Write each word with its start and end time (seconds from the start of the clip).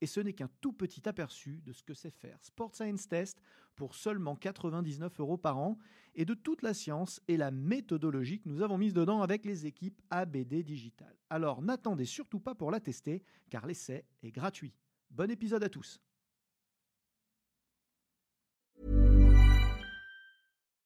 Et 0.00 0.06
ce 0.06 0.20
n'est 0.20 0.32
qu'un 0.32 0.50
tout 0.60 0.72
petit 0.72 1.08
aperçu 1.08 1.60
de 1.64 1.72
ce 1.72 1.82
que 1.82 1.94
c'est 1.94 2.10
faire 2.10 2.38
Sport 2.42 2.74
Science 2.74 3.08
Test 3.08 3.40
pour 3.76 3.94
seulement 3.94 4.36
99 4.36 5.20
euros 5.20 5.36
par 5.36 5.58
an 5.58 5.78
et 6.14 6.24
de 6.24 6.34
toute 6.34 6.62
la 6.62 6.74
science 6.74 7.20
et 7.28 7.36
la 7.36 7.50
méthodologie 7.50 8.40
que 8.40 8.48
nous 8.48 8.62
avons 8.62 8.78
mise 8.78 8.94
dedans 8.94 9.22
avec 9.22 9.44
les 9.44 9.66
équipes 9.66 10.00
ABD 10.10 10.62
Digital. 10.62 11.14
Alors 11.30 11.62
n'attendez 11.62 12.04
surtout 12.04 12.40
pas 12.40 12.54
pour 12.54 12.70
la 12.70 12.80
tester 12.80 13.22
car 13.50 13.66
l'essai 13.66 14.04
est 14.22 14.32
gratuit. 14.32 14.74
Bon 15.10 15.30
épisode 15.30 15.64
à 15.64 15.68
tous. 15.68 16.00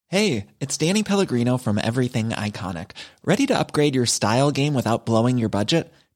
Hey, 0.09 0.49
it's 0.61 0.77
Danny 0.77 1.03
Pellegrino 1.03 1.57
from 1.57 1.79
Everything 1.79 2.33
Iconic. 2.33 2.91
Ready 3.25 3.47
to 3.47 3.59
upgrade 3.59 3.95
your 3.95 4.05
style 4.05 4.51
game 4.51 4.75
without 4.75 5.07
blowing 5.07 5.39
your 5.39 5.49
budget? 5.49 5.91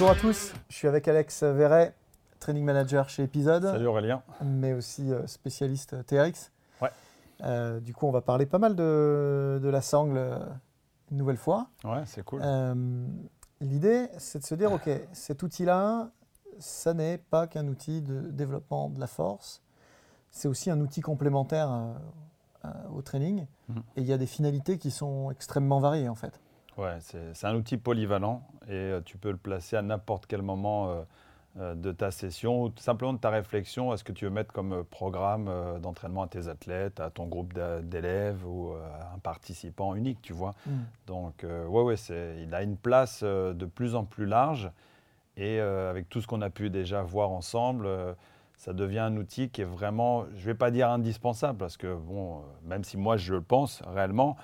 Bonjour 0.00 0.12
à 0.12 0.14
tous, 0.14 0.52
je 0.68 0.76
suis 0.76 0.86
avec 0.86 1.08
Alex 1.08 1.42
Verret, 1.42 1.92
training 2.38 2.64
manager 2.64 3.08
chez 3.08 3.24
Episode. 3.24 3.64
Salut 3.64 3.88
Aurélien. 3.88 4.22
Mais 4.44 4.72
aussi 4.72 5.12
euh, 5.12 5.26
spécialiste 5.26 6.06
TRX. 6.06 6.52
Ouais. 6.80 6.92
Euh, 7.42 7.80
du 7.80 7.94
coup, 7.94 8.06
on 8.06 8.12
va 8.12 8.20
parler 8.20 8.46
pas 8.46 8.58
mal 8.58 8.76
de, 8.76 9.58
de 9.60 9.68
la 9.68 9.80
sangle 9.80 10.16
euh, 10.16 10.38
une 11.10 11.16
nouvelle 11.16 11.36
fois. 11.36 11.66
Ouais, 11.82 12.04
c'est 12.06 12.22
cool. 12.22 12.42
L'idée, 13.60 14.06
c'est 14.18 14.38
de 14.38 14.44
se 14.44 14.54
dire, 14.54 14.70
OK, 14.70 14.88
cet 15.12 15.42
outil-là, 15.42 16.10
ça 16.60 16.94
n'est 16.94 17.18
pas 17.18 17.48
qu'un 17.48 17.66
outil 17.66 18.00
de 18.00 18.20
développement 18.20 18.90
de 18.90 19.00
la 19.00 19.08
force, 19.08 19.62
c'est 20.30 20.46
aussi 20.46 20.70
un 20.70 20.80
outil 20.80 21.00
complémentaire 21.00 21.76
au 22.94 23.02
training. 23.02 23.46
Mhm. 23.68 23.82
Et 23.96 24.02
il 24.02 24.06
y 24.06 24.12
a 24.12 24.18
des 24.18 24.26
finalités 24.26 24.78
qui 24.78 24.92
sont 24.92 25.32
extrêmement 25.32 25.80
variées, 25.80 26.08
en 26.08 26.14
fait. 26.14 26.38
Ouais, 26.78 26.96
c'est 27.00 27.46
un 27.46 27.54
outil 27.54 27.76
polyvalent 27.76 28.42
et 28.70 28.92
tu 29.04 29.18
peux 29.18 29.30
le 29.30 29.36
placer 29.36 29.76
à 29.76 29.82
n'importe 29.82 30.26
quel 30.26 30.42
moment 30.42 31.04
euh, 31.58 31.74
de 31.74 31.90
ta 31.90 32.10
session 32.10 32.64
ou 32.64 32.72
simplement 32.76 33.14
de 33.14 33.18
ta 33.18 33.30
réflexion 33.30 33.90
à 33.90 33.96
ce 33.96 34.04
que 34.04 34.12
tu 34.12 34.26
veux 34.26 34.30
mettre 34.30 34.52
comme 34.52 34.72
euh, 34.72 34.82
programme 34.84 35.48
euh, 35.48 35.78
d'entraînement 35.78 36.22
à 36.22 36.28
tes 36.28 36.46
athlètes, 36.46 37.00
à 37.00 37.10
ton 37.10 37.26
groupe 37.26 37.52
d'élèves 37.82 38.46
ou 38.46 38.72
à 38.74 39.14
un 39.14 39.18
participant 39.18 39.94
unique, 39.94 40.20
tu 40.22 40.32
vois? 40.32 40.54
Mm. 40.66 40.70
Donc, 41.06 41.44
ouais, 41.44 41.82
ouais, 41.82 41.94
il 42.42 42.54
a 42.54 42.62
une 42.62 42.76
place 42.76 43.24
de 43.24 43.64
plus 43.64 43.94
en 43.94 44.04
plus 44.04 44.26
large 44.26 44.70
et 45.36 45.58
avec 45.58 46.08
tout 46.08 46.20
ce 46.20 46.26
qu'on 46.26 46.42
a 46.42 46.50
pu 46.50 46.68
déjà 46.68 47.02
voir 47.02 47.30
ensemble, 47.30 47.88
ça 48.56 48.72
devient 48.72 48.98
un 48.98 49.16
outil 49.16 49.48
qui 49.48 49.62
est 49.62 49.64
vraiment, 49.64 50.26
je 50.34 50.40
ne 50.40 50.46
vais 50.46 50.54
pas 50.54 50.70
dire 50.70 50.90
indispensable 50.90 51.58
parce 51.58 51.76
que, 51.76 51.94
bon, 51.94 52.42
même 52.64 52.84
si 52.84 52.98
moi 52.98 53.16
je 53.16 53.34
le 53.34 53.40
pense 53.40 53.82
réellement, 53.86 54.36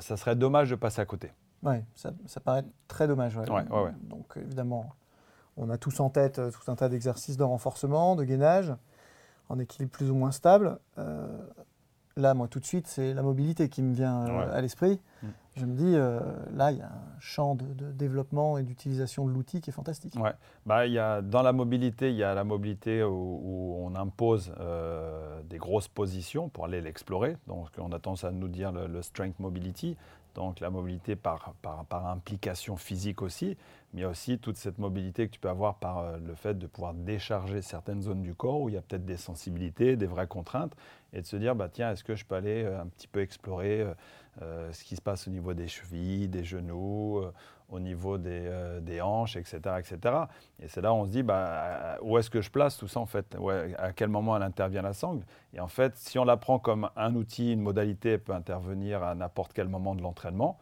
ça 0.00 0.16
serait 0.16 0.36
dommage 0.36 0.70
de 0.70 0.76
passer 0.76 1.00
à 1.00 1.04
côté. 1.04 1.30
Oui, 1.62 1.76
ça, 1.94 2.12
ça, 2.26 2.40
paraît 2.40 2.64
très 2.88 3.06
dommage. 3.06 3.36
Ouais. 3.36 3.48
Ouais, 3.48 3.68
ouais, 3.70 3.92
Donc, 4.02 4.36
évidemment, 4.36 4.90
on 5.56 5.70
a 5.70 5.78
tous 5.78 6.00
en 6.00 6.10
tête 6.10 6.38
euh, 6.38 6.50
tout 6.50 6.70
un 6.70 6.76
tas 6.76 6.88
d'exercices 6.88 7.36
de 7.36 7.44
renforcement, 7.44 8.16
de 8.16 8.24
gainage, 8.24 8.72
en 9.48 9.58
équilibre 9.58 9.92
plus 9.92 10.10
ou 10.10 10.14
moins 10.14 10.32
stable. 10.32 10.78
Euh, 10.98 11.26
là, 12.16 12.34
moi, 12.34 12.48
tout 12.48 12.60
de 12.60 12.64
suite, 12.64 12.86
c'est 12.86 13.12
la 13.14 13.22
mobilité 13.22 13.68
qui 13.68 13.82
me 13.82 13.94
vient 13.94 14.26
euh, 14.26 14.56
à 14.56 14.60
l'esprit. 14.60 15.00
Mm. 15.22 15.26
Je 15.54 15.66
me 15.66 15.74
dis, 15.74 15.92
là, 16.56 16.72
il 16.72 16.78
y 16.78 16.80
a 16.80 16.86
un 16.86 17.20
champ 17.20 17.54
de, 17.54 17.92
développement 17.92 18.56
et 18.56 18.62
d'utilisation 18.62 19.26
de 19.26 19.32
l'outil 19.32 19.60
qui 19.60 19.68
est 19.68 19.72
fantastique. 19.74 20.14
Ouais. 20.16 20.32
Bah, 20.64 20.86
y 20.86 20.98
a, 20.98 21.20
dans 21.20 21.42
la 21.42 21.52
mobilité, 21.52 22.08
il 22.08 22.16
y 22.16 22.24
a 22.24 22.32
la 22.32 22.42
mobilité 22.42 23.04
où, 23.04 23.76
on 23.78 23.94
impose 23.94 24.50
des 25.50 25.58
grosses 25.58 25.88
positions 25.88 26.48
pour 26.48 26.64
aller 26.64 26.80
l'explorer. 26.80 27.36
Donc, 27.48 27.68
on 27.76 27.92
a 27.92 27.98
tendance 27.98 28.24
à 28.24 28.30
nous 28.30 28.48
dire 28.48 28.72
le 28.72 29.02
strength 29.02 29.38
mobility 29.40 29.98
donc 30.34 30.60
la 30.60 30.70
mobilité 30.70 31.16
par, 31.16 31.54
par, 31.62 32.06
implication 32.06 32.76
physique 32.76 33.22
aussi, 33.22 33.56
mais 33.92 34.04
aussi 34.04 34.38
toute 34.38 34.56
cette 34.56 34.78
mobilité 34.78 35.26
que 35.26 35.32
tu 35.32 35.40
peux 35.40 35.48
avoir 35.48 35.76
par 35.76 35.98
euh, 35.98 36.18
le 36.18 36.34
fait 36.34 36.58
de 36.58 36.66
pouvoir 36.66 36.94
décharger 36.94 37.62
certaines 37.62 38.02
zones 38.02 38.22
du 38.22 38.34
corps 38.34 38.60
où 38.60 38.68
il 38.68 38.74
y 38.74 38.78
a 38.78 38.82
peut-être 38.82 39.04
des 39.04 39.16
sensibilités, 39.16 39.96
des 39.96 40.06
vraies 40.06 40.26
contraintes, 40.26 40.74
et 41.12 41.20
de 41.20 41.26
se 41.26 41.36
dire, 41.36 41.54
bah, 41.54 41.68
tiens, 41.70 41.92
est-ce 41.92 42.04
que 42.04 42.14
je 42.14 42.24
peux 42.24 42.34
aller 42.34 42.64
euh, 42.64 42.80
un 42.80 42.86
petit 42.86 43.08
peu 43.08 43.20
explorer 43.20 43.86
euh, 44.40 44.72
ce 44.72 44.84
qui 44.84 44.96
se 44.96 45.02
passe 45.02 45.28
au 45.28 45.30
niveau 45.30 45.52
des 45.52 45.68
chevilles, 45.68 46.28
des 46.28 46.44
genoux, 46.44 47.22
au 47.72 47.80
niveau 47.80 48.18
des, 48.18 48.48
des, 48.82 49.00
hanches, 49.00 49.36
etc. 49.36 49.58
etc. 49.78 49.98
Et 50.60 50.68
c'est 50.68 50.80
là 50.80 50.92
où 50.92 50.96
on 50.96 51.06
se 51.06 51.10
dit, 51.10 51.22
bah, 51.22 51.96
où 52.02 52.18
est-ce 52.18 52.30
que 52.30 52.40
je 52.40 52.50
place 52.50 52.76
tout 52.76 52.86
ça 52.86 53.00
en 53.00 53.06
fait? 53.06 53.36
À 53.78 53.92
quel 53.92 54.08
moment 54.08 54.36
elle 54.36 54.42
intervient 54.42 54.82
la 54.82 54.92
sangle? 54.92 55.24
Et 55.54 55.60
en 55.60 55.68
fait, 55.68 55.96
si 55.96 56.18
on 56.18 56.24
la 56.24 56.36
prend 56.36 56.58
comme 56.58 56.90
un 56.96 57.14
outil, 57.14 57.52
une 57.52 57.62
modalité, 57.62 58.10
elle 58.12 58.20
peut 58.20 58.34
intervenir 58.34 59.02
à 59.02 59.14
n'importe 59.14 59.52
quel 59.52 59.68
moment 59.68 59.94
de 59.94 60.02
l'entraînement. 60.02 60.58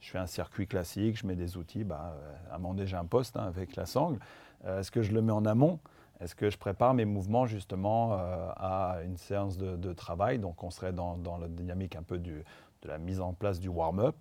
Je 0.00 0.10
fais 0.10 0.18
un 0.18 0.26
circuit 0.26 0.66
classique, 0.66 1.18
je 1.18 1.26
mets 1.26 1.36
des 1.36 1.56
outils, 1.56 1.84
bah, 1.84 2.16
à 2.50 2.56
un 2.56 2.58
moment 2.58 2.74
déjà 2.74 2.98
un 2.98 3.06
poste 3.06 3.36
hein, 3.36 3.44
avec 3.46 3.76
la 3.76 3.86
sangle. 3.86 4.18
Est-ce 4.66 4.90
que 4.90 5.02
je 5.02 5.12
le 5.12 5.20
mets 5.20 5.32
en 5.32 5.44
amont? 5.44 5.78
Est-ce 6.20 6.34
que 6.34 6.48
je 6.48 6.56
prépare 6.56 6.94
mes 6.94 7.04
mouvements 7.04 7.46
justement 7.46 8.14
euh, 8.14 8.48
à 8.56 8.98
une 9.04 9.16
séance 9.16 9.58
de, 9.58 9.92
travail? 9.92 10.38
Donc 10.38 10.62
on 10.62 10.70
serait 10.70 10.92
dans, 10.92 11.18
la 11.40 11.48
dynamique 11.48 11.96
un 11.96 12.02
peu 12.02 12.18
de 12.18 12.44
la 12.84 12.98
mise 12.98 13.20
en 13.20 13.32
place 13.32 13.60
du 13.60 13.68
warm-up. 13.68 14.16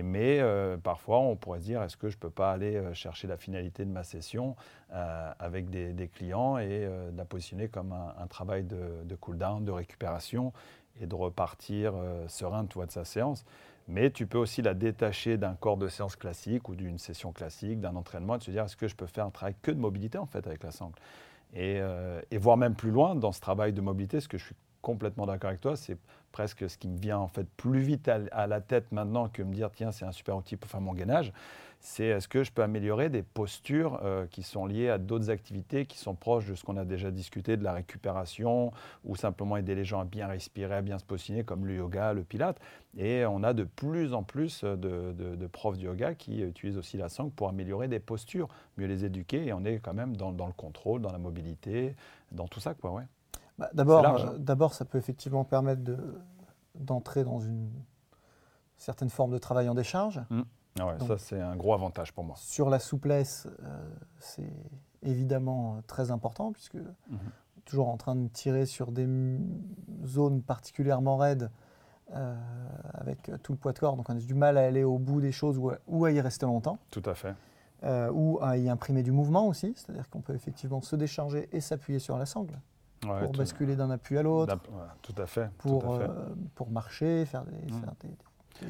Mais 0.00 0.40
euh, 0.40 0.78
parfois, 0.78 1.18
on 1.18 1.36
pourrait 1.36 1.58
se 1.58 1.64
dire, 1.64 1.82
est-ce 1.82 1.98
que 1.98 2.08
je 2.08 2.16
ne 2.16 2.20
peux 2.20 2.30
pas 2.30 2.50
aller 2.50 2.76
euh, 2.76 2.94
chercher 2.94 3.28
la 3.28 3.36
finalité 3.36 3.84
de 3.84 3.90
ma 3.90 4.04
session 4.04 4.56
avec 5.38 5.68
des, 5.68 6.08
clients 6.08 6.58
et 6.58 6.86
la 7.16 7.24
positionner 7.24 7.68
comme 7.68 7.92
un, 7.92 8.26
travail 8.26 8.62
de, 8.62 9.02
de 9.04 9.14
cool-down, 9.14 9.64
de 9.64 9.70
récupération 9.70 10.52
et 11.00 11.06
de 11.06 11.14
repartir 11.14 11.94
serein 12.28 12.64
de 12.64 12.90
sa 12.90 13.06
séance. 13.06 13.46
Mais 13.88 14.10
tu 14.10 14.26
peux 14.26 14.38
aussi 14.38 14.62
la 14.62 14.74
détacher 14.74 15.36
d'un 15.36 15.54
corps 15.54 15.76
de 15.76 15.88
séance 15.88 16.16
classique 16.16 16.68
ou 16.68 16.74
d'une 16.74 16.98
session 16.98 17.32
classique, 17.32 17.80
d'un 17.80 17.96
entraînement, 17.96 18.36
et 18.36 18.38
te 18.38 18.50
dire 18.50 18.64
est-ce 18.64 18.76
que 18.76 18.88
je 18.88 18.94
peux 18.94 19.06
faire 19.06 19.26
un 19.26 19.30
travail 19.30 19.54
que 19.60 19.70
de 19.70 19.78
mobilité 19.78 20.18
en 20.18 20.26
fait 20.26 20.46
avec 20.46 20.62
la 20.62 20.70
sangle? 20.70 20.94
Et, 21.54 21.78
euh, 21.80 22.22
et, 22.30 22.38
voir 22.38 22.56
même 22.56 22.74
plus 22.74 22.90
loin 22.90 23.14
dans 23.14 23.32
ce 23.32 23.40
travail 23.40 23.72
de 23.72 23.80
mobilité, 23.82 24.20
ce 24.20 24.28
que 24.28 24.38
je 24.38 24.46
suis 24.46 24.56
complètement 24.80 25.26
d'accord 25.26 25.48
avec 25.48 25.60
toi, 25.60 25.76
c'est 25.76 25.98
presque 26.32 26.68
ce 26.68 26.78
qui 26.78 26.88
me 26.88 26.98
vient 26.98 27.18
en 27.18 27.28
fait 27.28 27.46
plus 27.56 27.80
vite 27.80 28.08
à, 28.08 28.46
la 28.46 28.60
tête 28.60 28.90
maintenant 28.90 29.28
que 29.28 29.42
me 29.42 29.54
dire 29.54 29.70
tiens 29.70 29.92
c'est 29.92 30.04
un 30.04 30.12
super 30.12 30.36
outil 30.36 30.56
pour 30.56 30.70
faire 30.70 30.80
mon 30.80 30.94
gainage, 30.94 31.32
c'est 31.84 32.04
est-ce 32.04 32.28
que 32.28 32.44
je 32.44 32.52
peux 32.52 32.62
améliorer 32.62 33.10
des 33.10 33.24
postures 33.24 33.98
euh, 34.04 34.26
qui 34.30 34.44
sont 34.44 34.66
liées 34.66 34.88
à 34.88 34.98
d'autres 34.98 35.30
activités 35.30 35.84
qui 35.84 35.98
sont 35.98 36.14
proches 36.14 36.46
de 36.46 36.54
ce 36.54 36.62
qu'on 36.62 36.76
a 36.76 36.84
déjà 36.84 37.10
discuté, 37.10 37.56
de 37.56 37.64
la 37.64 37.72
récupération, 37.72 38.72
ou 39.04 39.16
simplement 39.16 39.56
aider 39.56 39.74
les 39.74 39.84
gens 39.84 40.00
à 40.00 40.04
bien 40.04 40.28
respirer, 40.28 40.76
à 40.76 40.80
bien 40.80 41.00
se 41.00 41.04
positionner, 41.04 41.42
comme 41.42 41.66
le 41.66 41.74
yoga, 41.74 42.12
le 42.12 42.22
pilate. 42.22 42.60
Et 42.96 43.26
on 43.26 43.42
a 43.42 43.52
de 43.52 43.64
plus 43.64 44.14
en 44.14 44.22
plus 44.22 44.62
de, 44.62 45.46
profs 45.50 45.76
de 45.76 45.82
yoga 45.82 46.14
qui 46.14 46.42
utilisent 46.42 46.78
aussi 46.78 46.96
la 46.96 47.08
sangle 47.08 47.32
pour 47.32 47.48
améliorer 47.48 47.88
des 47.88 48.00
postures, 48.00 48.48
mieux 48.78 48.86
les 48.86 49.04
éduquer, 49.04 49.46
et 49.46 49.52
on 49.52 49.64
est 49.64 49.80
quand 49.80 49.94
même 49.94 50.16
dans, 50.16 50.30
le 50.30 50.52
contrôle, 50.52 51.00
dans 51.00 51.12
la 51.12 51.18
mobilité, 51.18 51.96
dans 52.30 52.46
tout 52.46 52.60
ça. 52.60 52.74
Quoi, 52.74 52.92
ouais. 52.92 53.04
Bah, 53.58 53.70
d'abord, 53.74 54.06
hein. 54.06 54.34
d'abord, 54.38 54.74
ça 54.74 54.84
peut 54.84 54.98
effectivement 54.98 55.44
permettre 55.44 55.82
d'entrer 56.74 57.24
dans 57.24 57.40
une 57.40 57.70
certaine 58.76 59.10
forme 59.10 59.32
de 59.32 59.38
travail 59.38 59.68
en 59.68 59.74
décharge. 59.74 60.20
Mmh. 60.30 60.42
Ah 60.80 60.96
ça, 61.06 61.18
c'est 61.18 61.40
un 61.40 61.54
gros 61.54 61.74
avantage 61.74 62.12
pour 62.12 62.24
moi. 62.24 62.34
Sur 62.38 62.70
la 62.70 62.78
souplesse, 62.78 63.46
euh, 63.62 63.90
c'est 64.18 64.52
évidemment 65.02 65.76
euh, 65.76 65.80
très 65.86 66.10
important, 66.10 66.52
puisque 66.52 66.76
mmh. 66.76 67.16
toujours 67.66 67.88
en 67.88 67.98
train 67.98 68.16
de 68.16 68.26
tirer 68.28 68.64
sur 68.64 68.90
des 68.90 69.06
zones 70.06 70.42
particulièrement 70.42 71.16
raides 71.16 71.50
avec 72.92 73.30
tout 73.42 73.52
le 73.52 73.58
poids 73.58 73.72
de 73.72 73.78
corps. 73.78 73.96
Donc 73.96 74.10
on 74.10 74.12
a 74.14 74.18
du 74.18 74.34
mal 74.34 74.58
à 74.58 74.66
aller 74.66 74.84
au 74.84 74.98
bout 74.98 75.22
des 75.22 75.32
choses 75.32 75.58
ou 75.58 76.04
à, 76.04 76.12
y 76.12 76.20
rester 76.20 76.44
longtemps. 76.44 76.78
Tout 76.90 77.02
à 77.06 77.14
fait. 77.14 77.34
ou 78.12 78.38
à 78.42 78.58
y 78.58 78.68
imprimer 78.68 79.02
du 79.02 79.12
mouvement 79.12 79.46
aussi, 79.46 79.72
c'est-à-dire 79.74 80.10
qu'on 80.10 80.20
peut 80.20 80.34
effectivement 80.34 80.82
se 80.82 80.94
décharger 80.94 81.48
et 81.52 81.62
s'appuyer 81.62 82.00
sur 82.00 82.18
la 82.18 82.26
sangle 82.26 82.58
pour 83.02 83.32
basculer 83.32 83.76
d'un 83.76 83.90
appui 83.90 84.16
à 84.16 84.22
l'autre. 84.22 84.56
tout 85.02 85.14
à 85.18 85.26
fait. 85.26 85.50
Pour, 85.58 86.00
pour 86.54 86.70
marcher, 86.70 87.24
faire 87.26 87.44
des, 87.44 87.72
mmh. 87.72 87.82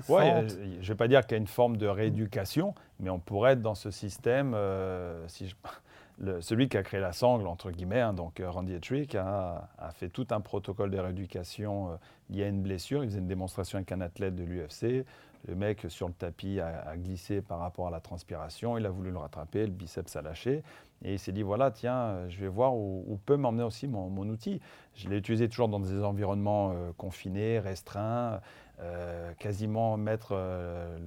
Oui, 0.09 0.23
je 0.49 0.79
ne 0.79 0.83
vais 0.83 0.95
pas 0.95 1.09
dire 1.09 1.23
qu'il 1.23 1.33
y 1.33 1.35
a 1.35 1.39
une 1.39 1.47
forme 1.47 1.77
de 1.77 1.87
rééducation, 1.87 2.75
mais 3.01 3.11
on 3.11 3.19
pourrait 3.19 3.53
être 3.53 3.63
dans 3.63 3.75
ce 3.75 3.91
système, 3.91 4.53
euh, 4.55 5.27
si 5.29 5.55
celui 6.41 6.69
qui 6.69 6.77
a 6.77 6.83
créé 6.83 7.01
la 7.01 7.13
sangle, 7.13 7.47
entre 7.47 7.71
guillemets, 7.71 8.01
hein, 8.01 8.13
donc 8.13 8.41
euh, 8.41 8.51
Randy 8.51 8.75
Ettrick, 8.75 9.15
a, 9.15 9.69
fait 9.95 10.09
tout 10.09 10.27
un 10.31 10.41
protocole 10.41 10.91
de 10.91 10.99
rééducation 10.99 11.91
euh, 11.91 11.97
lié 12.31 12.45
à 12.45 12.49
une 12.49 12.63
blessure. 12.63 13.05
Il 13.05 13.11
faisait 13.11 13.21
une 13.21 13.29
démonstration 13.29 13.77
avec 13.77 13.93
un 13.93 14.01
athlète 14.01 14.35
de 14.35 14.45
l'UFC. 14.45 15.05
Le 15.49 15.55
mec 15.55 15.87
sur 15.89 16.07
le 16.07 16.15
tapis 16.15 16.61
a, 16.61 16.97
glissé 16.97 17.43
par 17.43 17.59
rapport 17.59 17.89
à 17.89 17.91
la 17.91 18.01
transpiration. 18.01 18.79
Il 18.79 18.87
a 18.87 18.91
voulu 18.91 19.11
le 19.11 19.19
rattraper, 19.19 19.67
le 19.67 19.73
biceps 19.73 20.15
a 20.17 20.23
lâché. 20.23 20.63
Et 21.05 21.15
il 21.15 21.19
s'est 21.19 21.33
dit 21.33 21.43
voilà, 21.43 21.73
tiens, 21.73 22.29
je 22.29 22.39
vais 22.39 22.49
voir 22.49 22.77
où, 22.77 23.19
peut 23.27 23.37
m'emmener 23.37 23.65
aussi 23.65 23.89
mon, 23.89 24.29
outil. 24.29 24.61
Je 24.95 25.09
l'ai 25.09 25.17
utilisé 25.17 25.49
toujours 25.49 25.69
dans 25.69 25.81
des 25.81 26.05
environnements 26.05 26.73
confinés, 26.97 27.59
restreints. 27.59 28.41
Euh, 28.83 29.33
quasiment 29.39 29.97
mettre 29.97 30.31
euh, 30.33 30.99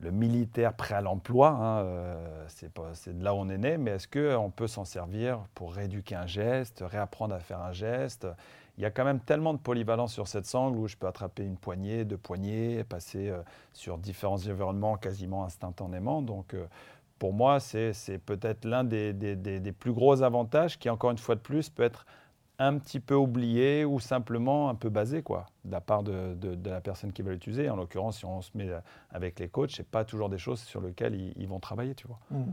le, 0.00 0.10
militaire 0.10 0.74
prêt 0.74 0.94
à 0.94 1.00
l'emploi. 1.02 1.50
Hein, 1.50 1.78
euh, 1.80 2.44
c'est 2.48 3.18
de 3.18 3.24
là 3.24 3.34
où 3.34 3.38
on 3.38 3.48
est 3.50 3.58
né, 3.58 3.76
mais 3.76 3.92
est-ce 3.92 4.08
qu'on 4.08 4.50
peut 4.50 4.68
s'en 4.68 4.84
servir 4.84 5.40
pour 5.54 5.74
rééduquer 5.74 6.14
un 6.14 6.26
geste, 6.26 6.82
réapprendre 6.86 7.34
à 7.34 7.40
faire 7.40 7.60
un 7.60 7.72
geste? 7.72 8.26
Il 8.78 8.82
y 8.82 8.86
a 8.86 8.90
quand 8.90 9.04
même 9.04 9.20
tellement 9.20 9.52
de 9.52 9.58
polyvalence 9.58 10.12
sur 10.14 10.28
cette 10.28 10.46
sangle 10.46 10.78
où 10.78 10.86
je 10.88 10.96
peux 10.96 11.06
attraper 11.06 11.44
une 11.44 11.56
poignée, 11.56 12.04
deux 12.04 12.16
poignées, 12.16 12.84
passer 12.84 13.32
sur 13.72 13.98
différents 13.98 14.36
environnements 14.36 14.96
quasiment 14.96 15.44
instantanément. 15.44 16.22
Donc, 16.22 16.54
pour 17.18 17.32
moi, 17.32 17.58
c'est 17.60 17.92
peut-être 18.24 18.64
l'un 18.64 18.84
des, 18.84 19.12
des, 19.12 19.72
plus 19.72 19.92
gros 19.92 20.22
avantages 20.22 20.78
qui, 20.78 20.88
encore 20.88 21.10
une 21.10 21.18
fois 21.18 21.34
de 21.34 21.40
plus, 21.40 21.68
peut 21.68 21.82
être 21.82 22.06
un 22.58 22.78
petit 22.78 23.00
peu 23.00 23.14
oublié 23.14 23.84
ou 23.84 24.00
simplement 24.00 24.68
un 24.68 24.74
peu 24.74 24.88
basé 24.88 25.22
quoi, 25.22 25.46
de 25.64 25.70
la 25.70 25.80
part 25.80 26.02
de, 26.02 26.36
la 26.64 26.80
personne 26.80 27.12
qui 27.12 27.22
va 27.22 27.30
l'utiliser. 27.30 27.70
En 27.70 27.76
l'occurrence, 27.76 28.18
si 28.18 28.24
on 28.24 28.40
se 28.42 28.50
met 28.54 28.68
avec 29.10 29.38
les 29.38 29.48
coachs, 29.48 29.72
ce 29.72 29.82
n'est 29.82 29.88
pas 29.88 30.04
toujours 30.04 30.28
des 30.28 30.38
choses 30.38 30.60
sur 30.60 30.80
lesquelles 30.80 31.14
ils, 31.36 31.48
vont 31.48 31.60
travailler. 31.60 31.94
Tu 31.94 32.06
vois. 32.06 32.18
Mmh. 32.30 32.44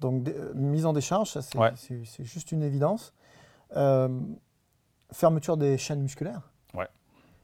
Donc, 0.00 0.28
euh, 0.28 0.52
mise 0.54 0.86
en 0.86 0.92
décharge, 0.92 1.38
c'est 1.40 2.24
juste 2.24 2.52
une 2.52 2.62
évidence. 2.62 3.12
Euh, 3.76 4.08
fermeture 5.12 5.56
des 5.56 5.78
chaînes 5.78 6.02
musculaires. 6.02 6.50
Ouais. 6.74 6.88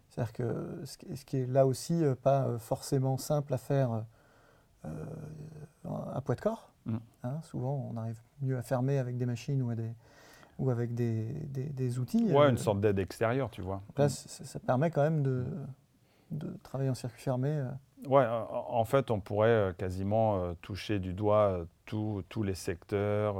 C'est-à-dire 0.08 0.32
que 0.32 0.82
ce 0.84 1.24
qui 1.24 1.38
est 1.38 1.46
là 1.46 1.66
aussi 1.66 2.04
euh, 2.04 2.14
pas 2.14 2.58
forcément 2.58 3.16
simple 3.18 3.54
à 3.54 3.58
faire 3.58 4.04
à 5.84 6.20
poids 6.20 6.34
de 6.34 6.40
corps. 6.40 6.70
Mmh. 6.86 6.96
Hein, 7.22 7.40
souvent, 7.42 7.90
on 7.90 7.96
arrive 7.96 8.20
mieux 8.42 8.58
à 8.58 8.62
fermer 8.62 8.98
avec 8.98 9.16
des 9.16 9.24
machines 9.24 9.62
ou 9.62 9.70
à 9.70 9.74
des, 9.74 9.90
ou 10.58 10.70
avec 10.70 10.94
des, 10.94 11.24
des, 11.50 11.98
outils. 11.98 12.30
Ouais, 12.32 12.48
une 12.48 12.54
euh, 12.54 12.58
sorte 12.58 12.80
d'aide 12.80 12.98
extérieure, 12.98 13.50
tu 13.50 13.62
vois. 13.62 13.82
Là, 13.96 14.08
ça, 14.08 14.58
permet 14.60 14.90
quand 14.90 15.02
même 15.02 15.22
de, 15.22 15.44
de 16.30 16.56
travailler 16.62 16.90
en 16.90 16.94
circuit 16.94 17.22
fermé. 17.22 17.50
Euh. 17.50 17.68
Ouais, 18.06 18.26
en 18.26 18.84
fait, 18.84 19.10
on 19.10 19.20
pourrait 19.20 19.48
euh, 19.48 19.72
quasiment 19.72 20.54
toucher 20.60 20.98
du 20.98 21.12
doigt 21.14 21.66
tous 21.86 22.42
les 22.42 22.54
secteurs. 22.54 23.36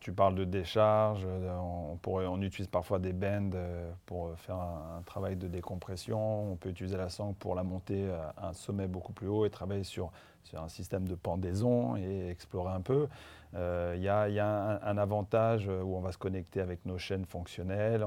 Tu 0.00 0.12
parles 0.12 0.34
de 0.34 0.44
décharge, 0.44 1.26
on, 2.06 2.42
utilise 2.42 2.68
parfois 2.68 2.98
des 2.98 3.12
bends 3.12 3.50
pour 4.06 4.36
faire 4.36 4.56
un, 4.56 5.02
travail 5.04 5.36
de 5.36 5.48
décompression. 5.48 6.52
On 6.52 6.56
peut 6.56 6.68
utiliser 6.68 6.96
la 6.96 7.08
sangle 7.08 7.34
pour 7.34 7.54
la 7.54 7.62
monter 7.62 8.08
à 8.36 8.48
un 8.48 8.52
sommet 8.52 8.86
beaucoup 8.86 9.12
plus 9.12 9.26
haut 9.26 9.46
et 9.46 9.50
travailler 9.50 9.84
sur, 9.84 10.12
un 10.54 10.68
système 10.68 11.06
de 11.06 11.14
pendaison 11.14 11.96
et 11.96 12.28
explorer 12.30 12.72
un 12.72 12.80
peu. 12.80 13.08
Il 13.52 13.58
euh, 13.58 13.96
y, 13.96 14.08
a, 14.08 14.80
un, 14.82 14.98
avantage 14.98 15.68
où 15.68 15.96
on 15.96 16.00
va 16.00 16.12
se 16.12 16.18
connecter 16.18 16.60
avec 16.60 16.84
nos 16.84 16.98
chaînes 16.98 17.24
fonctionnelles. 17.24 18.04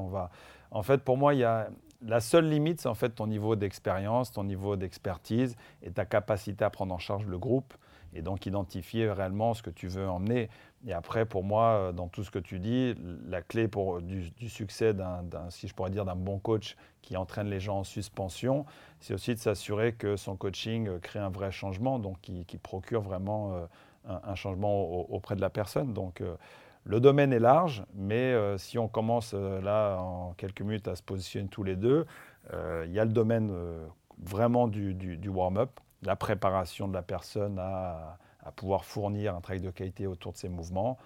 En 0.72 0.84
fait, 0.84 1.00
pour 1.00 1.18
moi, 1.18 1.34
y 1.34 1.44
a... 1.44 1.70
la 2.04 2.20
seule 2.20 2.50
limite, 2.50 2.82
c'est 2.82 2.90
en 2.90 2.96
fait 2.96 3.10
ton 3.10 3.28
niveau 3.28 3.56
d'expérience, 3.56 4.32
ton 4.32 4.44
niveau 4.44 4.76
d'expertise 4.76 5.56
et 5.84 5.92
ta 5.92 6.06
capacité 6.06 6.66
à 6.66 6.70
prendre 6.70 6.94
en 6.94 7.00
charge 7.00 7.26
le 7.26 7.38
groupe 7.38 7.74
et 8.14 8.22
donc 8.22 8.46
identifier 8.46 9.10
réellement 9.12 9.54
ce 9.54 9.62
que 9.62 9.70
tu 9.70 9.88
veux 9.88 10.08
emmener. 10.08 10.50
Et 10.86 10.94
après, 10.94 11.26
pour 11.26 11.44
moi, 11.44 11.92
dans 11.94 12.08
tout 12.08 12.24
ce 12.24 12.32
que 12.32 12.40
tu 12.40 12.60
dis, 12.60 12.96
la 13.28 13.42
clé 13.42 13.68
pour 13.68 14.02
du, 14.02 14.32
succès 14.50 14.94
d'un, 14.94 15.24
si 15.50 15.68
je 15.68 15.74
pourrais 15.74 15.92
dire, 15.92 16.06
d'un 16.06 16.16
bon 16.16 16.40
coach 16.40 16.76
qui 17.02 17.16
entraîne 17.18 17.50
les 17.50 17.60
gens 17.60 17.80
en 17.80 17.84
suspension, 17.84 18.66
c'est 19.00 19.14
aussi 19.14 19.34
de 19.34 19.40
s'assurer 19.40 19.94
que 19.94 20.18
son 20.18 20.36
coaching 20.36 21.00
crée 21.00 21.20
un 21.20 21.30
vrai 21.30 21.52
changement, 21.52 22.00
donc 22.00 22.20
qui, 22.22 22.44
procure 22.58 23.02
vraiment 23.02 23.54
euh, 23.54 23.66
un, 24.06 24.36
changement 24.36 24.84
auprès 25.12 25.36
de 25.36 25.42
la 25.42 25.50
personne. 25.50 25.94
Donc, 25.94 26.22
euh, 26.22 26.36
le 26.84 27.00
domaine 27.00 27.32
est 27.32 27.40
large, 27.40 27.84
mais 27.94 28.34
euh, 28.34 28.58
si 28.58 28.78
on 28.78 28.88
commence 28.88 29.34
euh, 29.36 29.62
là 29.62 29.98
en 29.98 30.34
quelques 30.34 30.62
minutes 30.62 30.88
à 30.88 30.96
se 30.96 31.04
positionner 31.04 31.48
tous 31.48 31.64
les 31.64 31.76
deux, 31.76 32.06
il 32.86 32.92
y 32.92 33.00
a 33.00 33.06
le 33.06 33.14
domaine 33.14 33.54
vraiment 34.18 34.68
du, 34.68 35.30
warm-up, 35.30 35.80
la 36.02 36.18
préparation 36.18 36.90
de 36.90 36.94
la 36.94 37.02
personne 37.02 37.58
à, 37.60 38.18
à, 38.44 38.52
pouvoir 38.52 38.84
fournir 38.84 39.36
un 39.38 39.40
travail 39.40 39.62
de 39.62 39.70
qualité 39.70 40.06
autour 40.06 40.34
de 40.34 40.38
ses 40.38 40.50
mouvements. 40.50 40.98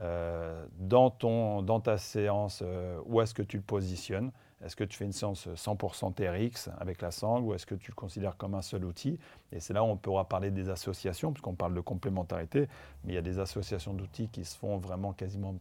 dans, 0.00 1.10
ton, 1.10 1.60
dans 1.60 1.80
ta 1.80 1.98
séance, 1.98 2.64
où 3.04 3.20
est-ce 3.20 3.34
que 3.34 3.42
tu 3.42 3.58
le 3.58 3.62
positionnes? 3.62 4.30
Est-ce 4.62 4.76
que 4.76 4.84
tu 4.84 4.96
fais 4.96 5.04
une 5.04 5.12
séance 5.12 5.48
100% 5.48 6.14
TRX 6.14 6.70
avec 6.78 7.02
la 7.02 7.10
sangle 7.10 7.46
ou 7.46 7.54
est-ce 7.54 7.66
que 7.66 7.74
tu 7.74 7.90
le 7.90 7.94
considères 7.94 8.36
comme 8.36 8.54
un 8.54 8.62
seul 8.62 8.84
outil? 8.84 9.18
Et 9.52 9.60
c'est 9.60 9.72
là 9.72 9.82
où 9.82 9.86
on 9.86 9.96
pourra 9.96 10.28
parler 10.28 10.50
des 10.50 10.68
associations, 10.68 11.32
puisqu'on 11.32 11.54
parle 11.54 11.74
de 11.74 11.80
complémentarité, 11.80 12.68
mais 13.04 13.12
il 13.12 13.14
y 13.14 13.18
a 13.18 13.22
des 13.22 13.38
associations 13.38 13.92
d'outils 13.92 14.28
qui 14.28 14.44
se 14.44 14.56
font 14.56 14.78
vraiment 14.78 15.12
quasiment 15.12 15.54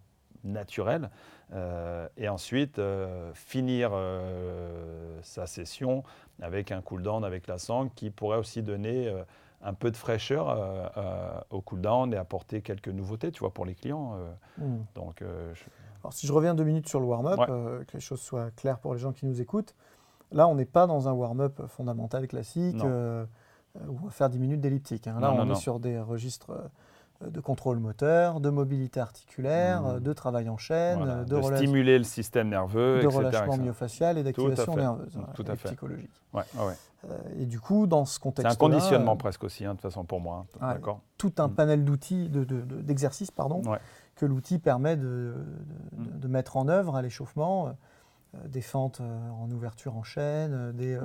naturelles. 0.44 1.10
Euh, 1.54 2.07
et 2.18 2.28
ensuite, 2.30 2.80
euh, 2.80 3.34
finir 3.34 3.92
euh, 3.94 5.19
sa 5.22 5.48
session 5.48 6.04
avec 6.42 6.72
un 6.72 6.81
cool-down 6.81 7.24
avec 7.24 7.48
la 7.48 7.57
sangle 7.57 7.92
qui 7.95 8.10
pourrait 8.10 8.38
aussi 8.38 8.63
donner 8.63 9.13
un 9.62 9.74
peu 9.74 9.92
de 9.92 9.98
fraîcheur 9.98 11.44
au 11.51 11.62
cool-down 11.62 12.13
et 12.13 12.18
apporter 12.18 12.62
quelques 12.62 12.90
nouveautés, 12.90 13.31
tu 13.31 13.40
vois, 13.40 13.54
pour 13.54 13.66
les 13.66 13.75
clients. 13.75 14.18
Mmh. 14.57 14.78
Donc, 14.95 15.22
je, 15.22 15.63
alors, 16.03 16.13
si 16.13 16.27
je 16.27 16.33
reviens 16.33 16.53
deux 16.53 16.65
minutes 16.65 16.89
sur 16.89 17.00
le 17.00 17.05
warm-up, 17.05 17.39
euh, 17.47 17.83
que 17.85 17.94
les 17.94 18.01
choses 18.01 18.19
soient 18.19 18.51
claires 18.51 18.79
pour 18.79 18.94
les 18.94 19.00
gens 19.00 19.13
qui 19.13 19.25
nous 19.25 19.39
écoutent, 19.39 19.73
là, 20.31 20.47
on 20.50 20.55
n'est 20.55 20.65
pas 20.65 20.85
dans 20.85 21.07
un 21.07 21.13
warm-up 21.13 21.61
fondamental 21.67 22.27
classique 22.27 22.83
euh, 22.83 23.25
où 23.88 23.97
on 24.01 24.05
va 24.05 24.11
faire 24.11 24.29
10 24.29 24.39
minutes 24.39 24.61
d'elliptique. 24.61 25.07
Hein. 25.07 25.19
Là, 25.21 25.33
on 25.33 25.49
est 25.49 25.56
sur 25.56 25.80
des 25.80 25.99
registres 25.99 26.51
euh, 26.51 27.30
de 27.30 27.39
contrôle 27.39 27.80
moteur, 27.80 28.42
de 28.42 28.49
mobilité 28.49 28.99
articulaire, 28.99 29.81
mmh. 29.81 29.99
de 30.01 30.13
travail 30.13 30.49
en 30.49 30.57
chaîne, 30.57 31.23
de, 31.23 31.42
stimuler 31.42 31.97
le 31.97 32.04
système 32.04 32.49
nerveux, 32.49 32.99
de 33.01 33.07
relâchement 33.07 33.56
myofacial 33.56 34.18
et 34.18 34.23
d'activation 34.23 34.75
nerveuse, 34.75 35.18
Tout 35.33 35.45
à 35.47 35.56
fait. 35.56 35.69
psychologique. 35.69 36.11
Ouais, 36.33 36.44
et 37.39 37.45
du 37.45 37.61
coup, 37.61 37.87
dans 37.87 38.04
ce 38.04 38.19
contexte-là, 38.19 38.49
c'est 38.49 38.56
un 38.56 38.69
conditionnement 38.69 39.16
presque 39.16 39.44
aussi, 39.45 39.63
hein, 39.63 39.69
de 39.69 39.75
toute 39.75 39.83
façon 39.83 40.04
pour 40.04 40.19
moi. 40.19 40.45
Hein. 40.59 40.75
Tout 41.18 41.33
un 41.37 41.47
mmh. 41.47 41.56
panel 41.56 41.85
d'outils, 41.85 42.30
d'exercices, 42.30 43.30
de, 43.30 43.35
pardon, 43.35 43.61
que 44.23 44.27
l'outil 44.30 44.57
permet 44.57 44.95
de, 44.95 45.33
de, 45.92 46.27
mettre 46.30 46.56
en 46.56 46.69
œuvre 46.69 46.95
à 46.95 47.01
l'échauffement, 47.01 47.68
euh, 47.68 48.37
des 48.47 48.61
fentes 48.61 49.01
euh, 49.01 49.30
en 49.31 49.51
ouverture 49.51 49.97
en 49.97 50.03
chaîne, 50.03 50.53
euh, 50.53 50.71
des, 50.71 50.97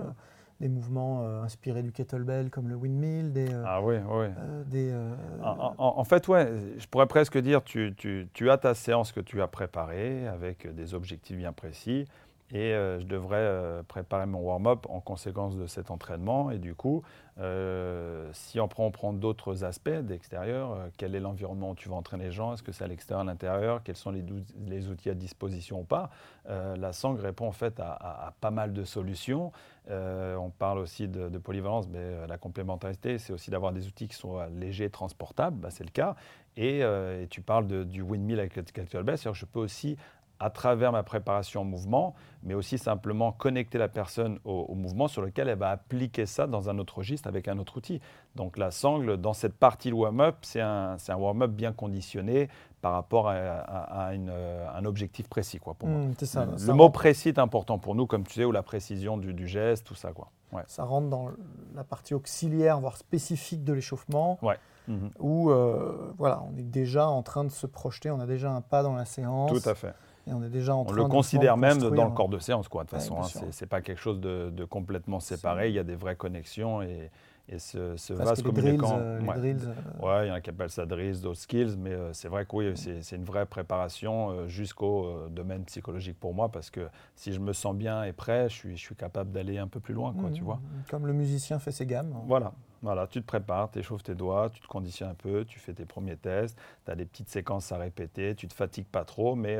des 0.60 0.68
mouvements 0.68 1.26
inspirés 1.42 1.82
du 1.82 1.90
kettlebell 1.90 2.50
comme 2.50 2.68
le 2.68 2.76
windmill, 2.76 3.32
des... 3.32 3.48
ah 3.66 3.82
oui, 3.82 3.96
oui. 4.08 4.26
Des, 4.66 4.94
en, 5.42 6.04
fait, 6.04 6.28
ouais, 6.28 6.48
je 6.78 6.86
pourrais 6.86 7.06
presque 7.06 7.38
dire, 7.38 7.64
tu, 7.64 7.92
tu, 7.96 8.28
tu 8.32 8.50
as 8.50 8.58
ta 8.58 8.74
séance 8.74 9.10
que 9.10 9.20
tu 9.20 9.42
as 9.42 9.48
préparée 9.48 10.28
avec 10.28 10.72
des 10.72 10.94
objectifs 10.94 11.36
bien 11.36 11.52
précis 11.52 12.06
et 12.50 12.72
je 12.72 13.04
devrais 13.04 13.82
préparer 13.88 14.26
mon 14.26 14.40
warm-up 14.40 14.86
en 14.88 15.00
conséquence 15.00 15.56
de 15.56 15.66
cet 15.66 15.90
entraînement. 15.90 16.50
Et 16.50 16.58
du 16.58 16.74
coup, 16.74 17.02
euh, 17.40 18.28
si 18.32 18.58
on 18.58 18.66
prend, 18.66 19.12
d'autres 19.12 19.62
aspects 19.64 19.90
d'extérieur, 19.90 20.72
euh, 20.72 20.88
quel 20.96 21.14
est 21.14 21.20
l'environnement 21.20 21.70
où 21.70 21.74
tu 21.74 21.88
vas 21.88 21.94
entraîner 21.94 22.24
les 22.24 22.32
gens? 22.32 22.52
Est-ce 22.52 22.62
que 22.62 22.72
c'est 22.72 22.84
à 22.84 22.88
l'extérieur, 22.88 23.20
à 23.20 23.24
l'intérieur? 23.24 23.82
Quels 23.84 23.96
sont 23.96 24.10
les, 24.10 24.88
outils 24.88 25.10
à 25.10 25.14
disposition 25.14 25.80
ou 25.80 25.84
pas? 25.84 26.10
Euh, 26.48 26.76
La 26.76 26.92
sangle 26.92 27.20
répond 27.20 27.46
en 27.46 27.52
fait 27.52 27.78
à, 27.78 28.34
pas 28.40 28.50
mal 28.50 28.72
de 28.72 28.84
solutions. 28.84 29.52
on 29.88 30.50
parle 30.58 30.78
aussi 30.78 31.06
de, 31.06 31.38
polyvalence, 31.38 31.88
mais 31.88 32.26
la 32.26 32.38
complémentarité, 32.38 33.18
c'est 33.18 33.32
aussi 33.32 33.50
d'avoir 33.50 33.72
des 33.72 33.86
outils 33.86 34.08
qui 34.08 34.16
sont 34.16 34.40
légers, 34.58 34.90
transportables, 34.90 35.56
bah, 35.56 35.70
c'est 35.70 35.84
le 35.84 35.90
cas. 35.90 36.16
Et, 36.56 36.82
tu 37.30 37.40
parles 37.40 37.84
du 37.86 38.02
windmill 38.02 38.40
avec 38.40 38.56
le 38.56 38.64
c'est-à-dire 38.66 39.32
que 39.32 39.32
je 39.34 39.46
peux 39.46 39.60
aussi 39.60 39.96
à 40.40 40.50
travers 40.50 40.92
ma 40.92 41.02
préparation 41.02 41.62
au 41.62 41.64
mouvement, 41.64 42.14
mais 42.42 42.54
aussi 42.54 42.78
simplement 42.78 43.32
connecter 43.32 43.78
la 43.78 43.88
personne 43.88 44.38
au, 44.44 44.74
mouvement 44.74 45.08
sur 45.08 45.22
lequel 45.22 45.48
elle 45.48 45.58
va 45.58 45.70
appliquer 45.70 46.26
ça 46.26 46.46
dans 46.46 46.70
un 46.70 46.78
autre 46.78 46.98
registre 46.98 47.28
avec 47.28 47.48
un 47.48 47.58
autre 47.58 47.76
outil. 47.76 48.00
Donc 48.36 48.56
la 48.56 48.70
sangle, 48.70 49.16
dans 49.16 49.32
cette 49.32 49.54
partie 49.54 49.92
warm-up, 49.92 50.36
c'est 50.42 50.60
un, 50.60 50.96
un 51.08 51.16
warm-up 51.16 51.50
bien 51.50 51.72
conditionné 51.72 52.48
par 52.80 52.92
rapport 52.92 53.28
à, 53.28 54.10
un 54.10 54.84
objectif 54.84 55.28
précis. 55.28 55.58
Quoi, 55.58 55.74
pour 55.74 55.88
moi. 55.88 56.00
Mmh, 56.00 56.66
le 56.66 56.72
mot 56.74 56.90
précis 56.90 57.28
est 57.28 57.38
important 57.38 57.78
pour 57.78 57.94
nous, 57.94 58.06
comme 58.06 58.24
tu 58.24 58.34
sais, 58.34 58.44
ou 58.44 58.52
la 58.52 58.62
précision 58.62 59.16
du, 59.16 59.48
geste, 59.48 59.84
tout 59.84 59.96
ça. 59.96 60.12
Quoi. 60.12 60.30
Ça 60.68 60.84
rentre 60.84 61.08
dans 61.08 61.30
la 61.74 61.84
partie 61.84 62.14
auxiliaire, 62.14 62.78
voire 62.78 62.96
spécifique 62.96 63.64
de 63.64 63.72
l'échauffement. 63.72 64.38
Ouais. 64.42 64.58
Mmh. 64.86 65.08
Où 65.18 65.50
euh, 65.50 66.14
voilà, 66.16 66.42
on 66.50 66.56
est 66.56 66.62
déjà 66.62 67.08
en 67.08 67.22
train 67.22 67.44
de 67.44 67.50
se 67.50 67.66
projeter, 67.66 68.10
on 68.10 68.20
a 68.20 68.26
déjà 68.26 68.50
un 68.50 68.62
pas 68.62 68.82
dans 68.82 68.94
la 68.94 69.04
séance. 69.04 69.50
Tout 69.50 69.68
à 69.68 69.74
fait 69.74 69.94
on 70.32 70.42
est 70.42 70.48
déjà 70.48 70.74
en 70.74 70.90
le 70.90 71.04
considère 71.04 71.56
même 71.56 71.78
dans 71.78 72.04
le 72.04 72.10
corps 72.10 72.28
de 72.28 72.38
séance, 72.38 72.68
quoi. 72.68 72.84
De 72.84 72.90
toute 72.90 72.98
façon, 72.98 73.20
hein, 73.20 73.24
Ce 73.24 73.38
c'est 73.50 73.66
pas 73.66 73.80
quelque 73.80 74.00
chose 74.00 74.20
de, 74.20 74.64
complètement 74.64 75.20
séparé. 75.20 75.68
Il 75.68 75.74
y 75.74 75.78
a 75.78 75.84
des 75.84 75.96
vraies 75.96 76.16
connexions 76.16 76.82
et, 76.82 77.10
ce, 77.56 77.96
ce 77.96 78.12
vase 78.12 78.42
communicant. 78.42 78.98
Euh, 79.00 79.20
ouais, 79.20 79.38
euh. 79.38 80.06
ouais, 80.06 80.26
il 80.26 80.28
y 80.28 80.30
en 80.30 80.34
a 80.34 80.40
qui 80.42 80.50
appellent 80.50 80.68
ça 80.68 80.84
drills, 80.84 81.22
d'autres 81.22 81.40
skills, 81.40 81.76
mais 81.78 81.92
euh, 81.92 82.12
c'est 82.12 82.28
vrai 82.28 82.44
que 82.44 82.54
oui, 82.54 82.72
c'est 82.76 83.16
une 83.16 83.24
vraie 83.24 83.46
préparation 83.46 84.46
jusqu'au 84.48 85.28
domaine 85.30 85.64
psychologique 85.64 86.18
pour 86.20 86.34
moi, 86.34 86.50
parce 86.50 86.68
que 86.68 86.88
si 87.16 87.32
je 87.32 87.40
me 87.40 87.54
sens 87.54 87.74
bien 87.74 88.04
et 88.04 88.12
prêt, 88.12 88.50
je 88.50 88.54
suis, 88.54 88.76
je 88.76 88.82
suis 88.82 88.94
capable 88.94 89.32
d'aller 89.32 89.56
un 89.56 89.66
peu 89.66 89.80
plus 89.80 89.94
loin, 89.94 90.12
quoi, 90.12 90.30
tu 90.30 90.42
mmh, 90.42 90.44
vois. 90.44 90.60
Comme 90.90 91.06
le 91.06 91.14
musicien 91.14 91.58
fait 91.58 91.72
ses 91.72 91.86
gammes. 91.86 92.14
Voilà, 92.26 92.52
voilà, 92.82 93.06
tu 93.06 93.20
te 93.20 93.26
prépares, 93.26 93.70
tu 93.70 93.78
échauffes 93.78 94.02
tes 94.02 94.14
doigts, 94.14 94.50
tu 94.50 94.60
te 94.60 94.66
conditionnes 94.66 95.10
un 95.10 95.14
peu, 95.14 95.46
tu 95.46 95.58
fais 95.58 95.72
tes 95.72 95.86
premiers 95.86 96.16
tests, 96.16 96.58
tu 96.84 96.90
as 96.90 96.94
des 96.94 97.06
petites 97.06 97.30
séquences 97.30 97.72
à 97.72 97.78
répéter, 97.78 98.34
tu 98.34 98.46
te 98.46 98.54
fatigues 98.54 98.86
pas 98.86 99.04
trop, 99.04 99.34
mais 99.34 99.58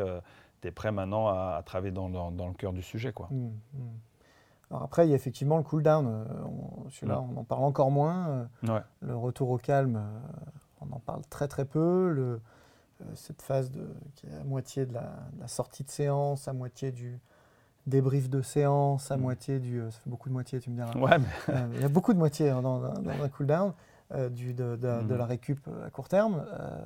tu 0.61 0.69
es 0.69 0.71
prêt 0.71 0.93
maintenant 0.93 1.29
à, 1.29 1.63
travailler 1.65 1.93
dans, 1.93 2.09
le 2.09 2.55
cœur 2.55 2.73
du 2.73 2.83
sujet. 2.83 3.13
Quoi. 3.13 3.29
Mmh, 3.31 3.47
mmh. 3.75 3.79
Alors 4.71 4.83
après, 4.83 5.07
il 5.07 5.11
y 5.11 5.13
a 5.13 5.17
effectivement 5.17 5.57
le 5.57 5.63
cool-down. 5.63 6.07
Euh, 6.07 6.25
celui-là, 6.91 7.21
mmh. 7.21 7.37
on 7.37 7.41
en 7.41 7.45
parle 7.45 7.65
encore 7.65 7.91
moins. 7.91 8.49
Euh, 8.67 8.81
le 9.01 9.17
retour 9.17 9.51
au 9.51 9.59
calme, 9.59 9.97
euh, 9.97 10.41
on 10.81 10.95
en 10.95 11.01
parle 11.01 11.23
très 11.31 11.49
très 11.49 11.65
peu. 11.65 12.13
Le, 12.13 12.41
cette 13.15 13.43
phase 13.43 13.71
de, 13.71 13.87
qui 14.17 14.27
est 14.27 14.35
à 14.35 14.45
moitié 14.45 14.85
de 14.85 14.93
la, 14.93 15.47
sortie 15.47 15.85
de 15.85 15.91
séance, 15.91 16.49
à 16.49 16.53
moitié 16.53 16.91
du 16.91 17.21
débrief 17.87 18.29
de 18.29 18.43
séance, 18.43 19.11
à 19.13 19.17
moitié 19.17 19.61
du... 19.61 19.81
Ça 19.91 20.01
fait 20.01 20.11
beaucoup 20.11 20.29
de 20.29 20.35
moitié, 20.35 20.59
tu 20.59 20.69
me 20.69 20.75
diras. 20.75 20.93
Ouais, 20.99 21.17
il 21.75 21.81
y 21.81 21.85
a 21.85 21.89
beaucoup 21.89 22.13
de 22.13 22.19
moitié 22.19 22.51
hein, 22.51 22.61
dans, 22.61 22.81
dans, 22.81 23.23
un 23.23 23.29
cool-down. 23.29 23.73
Euh, 24.15 24.31
du, 24.31 24.55
de, 24.55 24.77
de, 24.77 24.89
mhm. 24.89 25.17
la 25.19 25.27
récup 25.27 25.69
à 25.87 25.91
court 25.91 26.09
terme, 26.09 26.43
euh, 26.51 26.79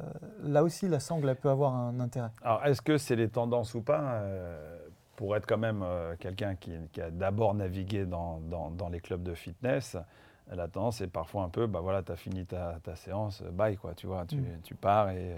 là 0.43 0.65
aussi, 0.65 0.89
la 0.89 0.99
sangle 0.99 1.29
elle 1.29 1.37
peut 1.37 1.51
avoir 1.51 1.73
un 1.73 2.01
intérêt. 2.01 2.31
Alors, 2.43 2.67
est-ce 2.67 2.83
que 2.83 2.99
c'est 2.99 3.15
les 3.15 3.29
tendances 3.29 3.77
ou 3.77 3.81
pas 3.81 4.15
euh, 4.15 4.79
Pour 5.15 5.37
être 5.37 5.47
quand 5.47 5.59
même 5.59 5.85
quelqu'un 6.19 6.57
qui, 6.57 6.73
a 7.01 7.13
d'abord 7.13 7.55
navigué 7.55 8.07
dans, 8.07 8.41
dans, 8.41 8.89
les 8.89 8.99
clubs 8.99 9.23
de 9.23 9.35
fitness, 9.35 9.97
la 10.51 10.67
tendance 10.67 11.01
est 11.01 11.07
parfois 11.07 11.45
un 11.45 11.49
peu, 11.49 11.69
bah 11.69 11.79
voilà, 11.81 12.03
tu 12.03 12.11
as 12.11 12.17
fini 12.17 12.45
ta, 12.45 12.81
ta, 12.83 12.97
séance, 12.97 13.41
bye, 13.53 13.77
quoi, 13.77 13.95
tu 13.95 14.09
vois, 14.09 14.27
tu, 14.27 14.39
mm. 14.39 14.61
tu 14.65 14.75
pars 14.75 15.11
et 15.11 15.37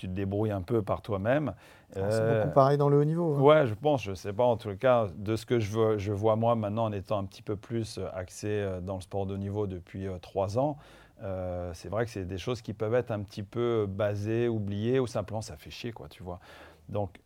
tu 0.00 0.08
te 0.08 0.12
débrouilles 0.12 0.50
un 0.50 0.62
peu 0.62 0.82
par 0.82 1.02
toi-même. 1.02 1.54
Ah, 1.96 2.10
c'est 2.10 2.42
beaucoup 2.42 2.54
pareil 2.54 2.78
dans 2.78 2.88
le 2.88 2.98
haut 2.98 3.04
niveau. 3.04 3.34
Hein. 3.34 3.40
Ouais, 3.40 3.66
je 3.66 3.74
pense, 3.74 4.02
je 4.02 4.10
ne 4.10 4.14
sais 4.14 4.32
pas, 4.32 4.44
en 4.44 4.56
tout 4.56 4.76
cas, 4.76 5.08
de 5.16 5.36
ce 5.36 5.44
que 5.46 5.58
je, 5.58 5.70
veux, 5.70 5.98
je 5.98 6.12
vois 6.12 6.36
moi 6.36 6.54
maintenant 6.54 6.84
en 6.84 6.92
étant 6.92 7.18
un 7.18 7.24
petit 7.24 7.42
peu 7.42 7.56
plus 7.56 8.00
axé 8.14 8.78
dans 8.82 8.94
le 8.96 9.00
sport 9.00 9.26
de 9.26 9.34
haut 9.34 9.38
niveau 9.38 9.66
depuis 9.66 10.06
trois 10.20 10.58
ans, 10.58 10.76
euh, 11.22 11.70
c'est 11.74 11.88
vrai 11.88 12.04
que 12.04 12.10
c'est 12.10 12.24
des 12.24 12.38
choses 12.38 12.62
qui 12.62 12.72
peuvent 12.72 12.94
être 12.94 13.10
un 13.10 13.20
petit 13.20 13.42
peu 13.42 13.86
basées, 13.88 14.48
oubliées, 14.48 15.00
ou 15.00 15.06
simplement 15.06 15.42
ça 15.42 15.56
fait 15.56 15.70
chier, 15.70 15.92
quoi, 15.92 16.08
tu 16.08 16.22
vois. 16.22 16.40
Donc, 16.88 17.20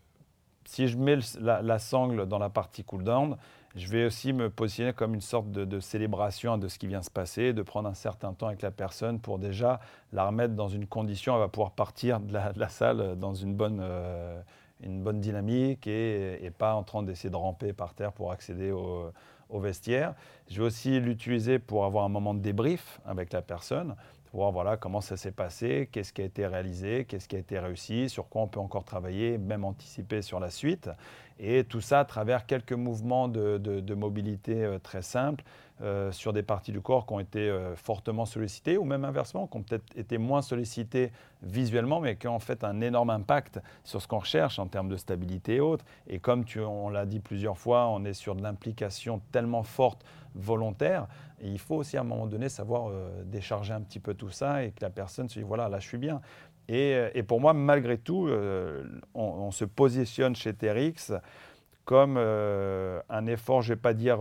si 0.65 0.89
je 0.89 0.97
mets 0.97 1.19
la, 1.41 1.79
sangle 1.79 2.27
dans 2.27 2.39
la 2.39 2.49
partie 2.49 2.85
cool-down, 2.85 3.37
je 3.75 3.89
vais 3.89 4.05
aussi 4.05 4.33
me 4.33 4.51
positionner 4.51 4.93
comme 4.93 5.15
une 5.15 5.21
sorte 5.21 5.51
de, 5.51 5.81
célébration 5.81 6.59
de 6.59 6.69
ce 6.69 6.79
qui 6.79 6.87
vient 6.87 7.03
se 7.03 7.11
passer, 7.11 7.53
de 7.53 7.63
prendre 7.63 7.89
un 7.89 7.95
certain 7.95 8.33
temps 8.33 8.47
avec 8.47 8.63
la 8.63 8.71
personne 8.71 9.19
pour 9.19 9.39
déjà 9.39 9.81
la 10.13 10.27
remettre 10.27 10.55
dans 10.55 10.69
une 10.69 10.87
condition, 10.87 11.35
elle 11.35 11.41
va 11.41 11.49
pouvoir 11.49 11.73
partir 11.73 12.21
de 12.21 12.33
la, 12.33 12.69
salle 12.69 13.19
dans 13.19 13.35
une 13.35 13.55
bonne, 13.55 13.81
euh, 13.83 14.41
une 14.83 15.03
bonne 15.03 15.21
dynamique 15.21 15.87
et, 15.87 16.51
pas 16.57 16.75
en 16.75 16.85
train 16.85 17.03
d'essayer 17.03 17.31
de 17.31 17.37
ramper 17.37 17.73
par 17.73 17.95
terre 17.95 18.13
pour 18.13 18.31
accéder 18.31 18.71
au 18.71 19.11
au 19.49 19.61
vestiaire. 19.61 20.15
Je 20.51 20.61
vais 20.61 20.67
aussi 20.67 21.01
l'utiliser 21.01 21.59
pour 21.59 21.85
avoir 21.85 22.05
un 22.05 22.09
moment 22.09 22.35
de 22.35 22.41
débrief 22.41 23.01
avec 23.07 23.33
la 23.33 23.43
personne, 23.43 23.95
pour 24.31 24.41
voir 24.41 24.53
voilà, 24.53 24.77
comment 24.77 25.01
ça 25.01 25.17
s'est 25.17 25.33
passé, 25.33 25.89
qu'est-ce 25.91 26.13
qui 26.13 26.23
a 26.23 26.25
été 26.25 26.47
réalisé, 26.47 27.05
qu'est-ce 27.05 27.29
qui 27.29 27.37
a 27.37 27.39
été 27.39 27.59
réussi, 27.59 28.09
sur 28.09 28.29
quoi 28.29 28.43
on 28.43 28.49
peut 28.49 28.61
encore 28.61 28.85
travailler, 28.85 29.39
même 29.39 29.65
anticiper 29.65 30.23
sur 30.23 30.41
la 30.41 30.51
suite. 30.51 30.91
Et 31.39 31.65
tout 31.65 31.81
ça 31.81 32.01
à 32.01 32.05
travers 32.05 32.47
quelques 32.47 32.73
mouvements 32.73 33.29
de, 33.29 33.95
mobilité 33.95 34.65
euh, 34.65 34.79
très 34.79 35.03
simples 35.03 35.45
euh, 35.83 36.13
sur 36.13 36.33
des 36.33 36.45
parties 36.45 36.71
du 36.71 36.81
corps 36.81 37.07
qui 37.07 37.13
ont 37.13 37.21
été 37.21 37.49
euh, 37.49 37.75
fortement 37.75 38.25
sollicitées 38.25 38.79
ou 38.79 38.85
même 38.85 39.05
inversement, 39.05 39.49
qui 39.49 39.57
ont 39.57 39.63
peut-être 39.63 39.85
été 39.97 40.19
moins 40.19 40.43
sollicitées 40.43 41.11
visuellement, 41.43 42.01
mais 42.01 42.17
qui 42.17 42.29
ont 42.29 42.37
en 42.37 42.41
fait 42.41 42.63
un 42.63 42.81
énorme 42.81 43.11
impact 43.11 43.61
sur 43.83 44.01
ce 44.01 44.07
qu'on 44.07 44.21
recherche 44.21 44.59
en 44.61 44.69
termes 44.69 44.89
de 44.89 44.97
stabilité 44.97 45.57
et 45.57 45.61
autres. 45.61 45.85
Et 46.07 46.21
comme 46.21 46.45
tu, 46.45 46.61
on 46.61 46.89
l'a 46.89 47.05
dit 47.05 47.19
plusieurs 47.19 47.59
fois, 47.59 47.89
on 47.89 48.05
est 48.05 48.15
sur 48.15 48.37
de 48.37 48.43
l'implication 48.43 49.21
tellement 49.33 49.65
forte 49.65 50.05
volontaire. 50.37 51.09
Et 51.41 51.49
il 51.49 51.59
faut 51.59 51.77
aussi 51.77 51.97
à 51.97 52.01
un 52.01 52.05
moment 52.05 52.27
donné 52.27 52.49
savoir 52.49 52.91
décharger 53.25 53.73
un 53.73 53.81
petit 53.81 54.01
peu 54.01 54.15
tout 54.15 54.31
ça 54.31 54.65
et 54.65 54.71
que 54.71 54.83
la 54.83 54.91
personne 54.91 55.29
se 55.29 55.39
dise 55.39 55.47
voilà, 55.47 55.69
là 55.69 55.79
je 55.81 55.87
suis 55.87 55.99
bien. 55.99 56.21
Euh, 56.71 57.11
et, 57.15 57.23
pour 57.23 57.41
moi, 57.41 57.53
malgré 57.53 57.99
tout, 57.99 58.27
euh, 58.27 58.85
on, 59.15 59.51
se 59.51 59.65
positionne 59.65 60.35
chez 60.35 60.55
TRX 60.55 61.13
comme 61.85 62.17
euh, 62.17 63.03
un 63.11 63.27
effort, 63.27 63.61
je 63.61 63.73
ne 63.73 63.75
vais 63.75 63.81
pas 63.81 63.93
dire 63.93 64.19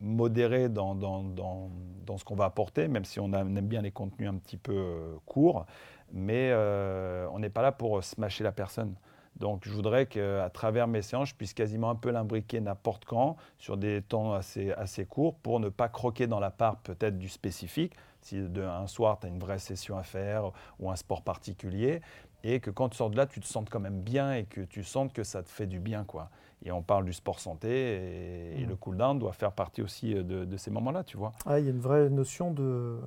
modéré 0.00 0.68
dans, 0.68 0.96
dans, 0.96 1.22
dans, 1.22 1.70
dans 2.04 2.18
ce 2.18 2.24
qu'on 2.24 2.34
va 2.34 2.46
apporter, 2.46 2.88
même 2.88 3.04
si 3.04 3.20
on, 3.20 3.32
aime 3.32 3.60
bien 3.60 3.82
les 3.82 3.92
contenus 3.92 4.28
un 4.28 4.34
petit 4.34 4.56
peu 4.56 5.16
courts, 5.26 5.66
mais 6.12 6.52
on 6.52 7.38
n'est 7.38 7.50
pas 7.50 7.62
là 7.62 7.70
pour 7.70 8.02
smasher 8.02 8.42
la 8.42 8.50
personne. 8.50 8.96
Donc 9.36 9.62
je 9.64 9.70
voudrais 9.70 10.06
qu'à 10.06 10.50
travers 10.50 10.88
mes 10.88 11.02
séances, 11.02 11.28
je 11.28 11.34
puisse 11.34 11.54
quasiment 11.54 11.90
un 11.90 11.94
peu 11.94 12.10
l'imbriquer 12.10 12.58
n'importe 12.60 13.04
quand, 13.04 13.36
sur 13.58 13.76
des 13.76 14.02
temps 14.02 14.32
assez, 14.32 14.72
assez 14.72 15.04
courts, 15.04 15.36
pour 15.36 15.60
ne 15.60 15.68
pas 15.68 15.88
croquer 15.88 16.26
dans 16.26 16.40
la 16.40 16.50
part 16.50 16.78
peut-être 16.78 17.18
du 17.18 17.28
spécifique, 17.28 17.92
si 18.26 18.40
de, 18.40 18.62
un 18.62 18.86
soir 18.86 19.18
tu 19.20 19.26
as 19.26 19.28
une 19.28 19.38
vraie 19.38 19.58
session 19.58 19.96
à 19.96 20.02
faire 20.02 20.52
ou 20.78 20.90
un 20.90 20.96
sport 20.96 21.22
particulier, 21.22 22.00
et 22.44 22.60
que 22.60 22.70
quand 22.70 22.90
tu 22.90 22.96
sors 22.96 23.10
de 23.10 23.16
là, 23.16 23.26
tu 23.26 23.40
te 23.40 23.46
sentes 23.46 23.70
quand 23.70 23.80
même 23.80 24.00
bien 24.00 24.34
et 24.34 24.44
que 24.44 24.60
tu 24.60 24.84
sentes 24.84 25.12
que 25.12 25.24
ça 25.24 25.42
te 25.42 25.48
fait 25.48 25.66
du 25.66 25.80
bien. 25.80 26.04
quoi. 26.04 26.30
Et 26.64 26.70
on 26.70 26.82
parle 26.82 27.04
du 27.04 27.12
sport 27.12 27.40
santé, 27.40 28.58
et, 28.58 28.64
mmh. 28.64 28.68
le 28.68 28.76
cool-down 28.76 29.18
doit 29.18 29.32
faire 29.32 29.52
partie 29.52 29.82
aussi 29.82 30.14
de, 30.14 30.56
ces 30.56 30.70
moments-là, 30.70 31.04
tu 31.04 31.16
vois. 31.16 31.32
Il 31.46 31.64
y 31.64 31.68
a 31.68 31.70
une 31.70 31.80
vraie 31.80 32.08
notion 32.08 32.50
de, 32.50 33.00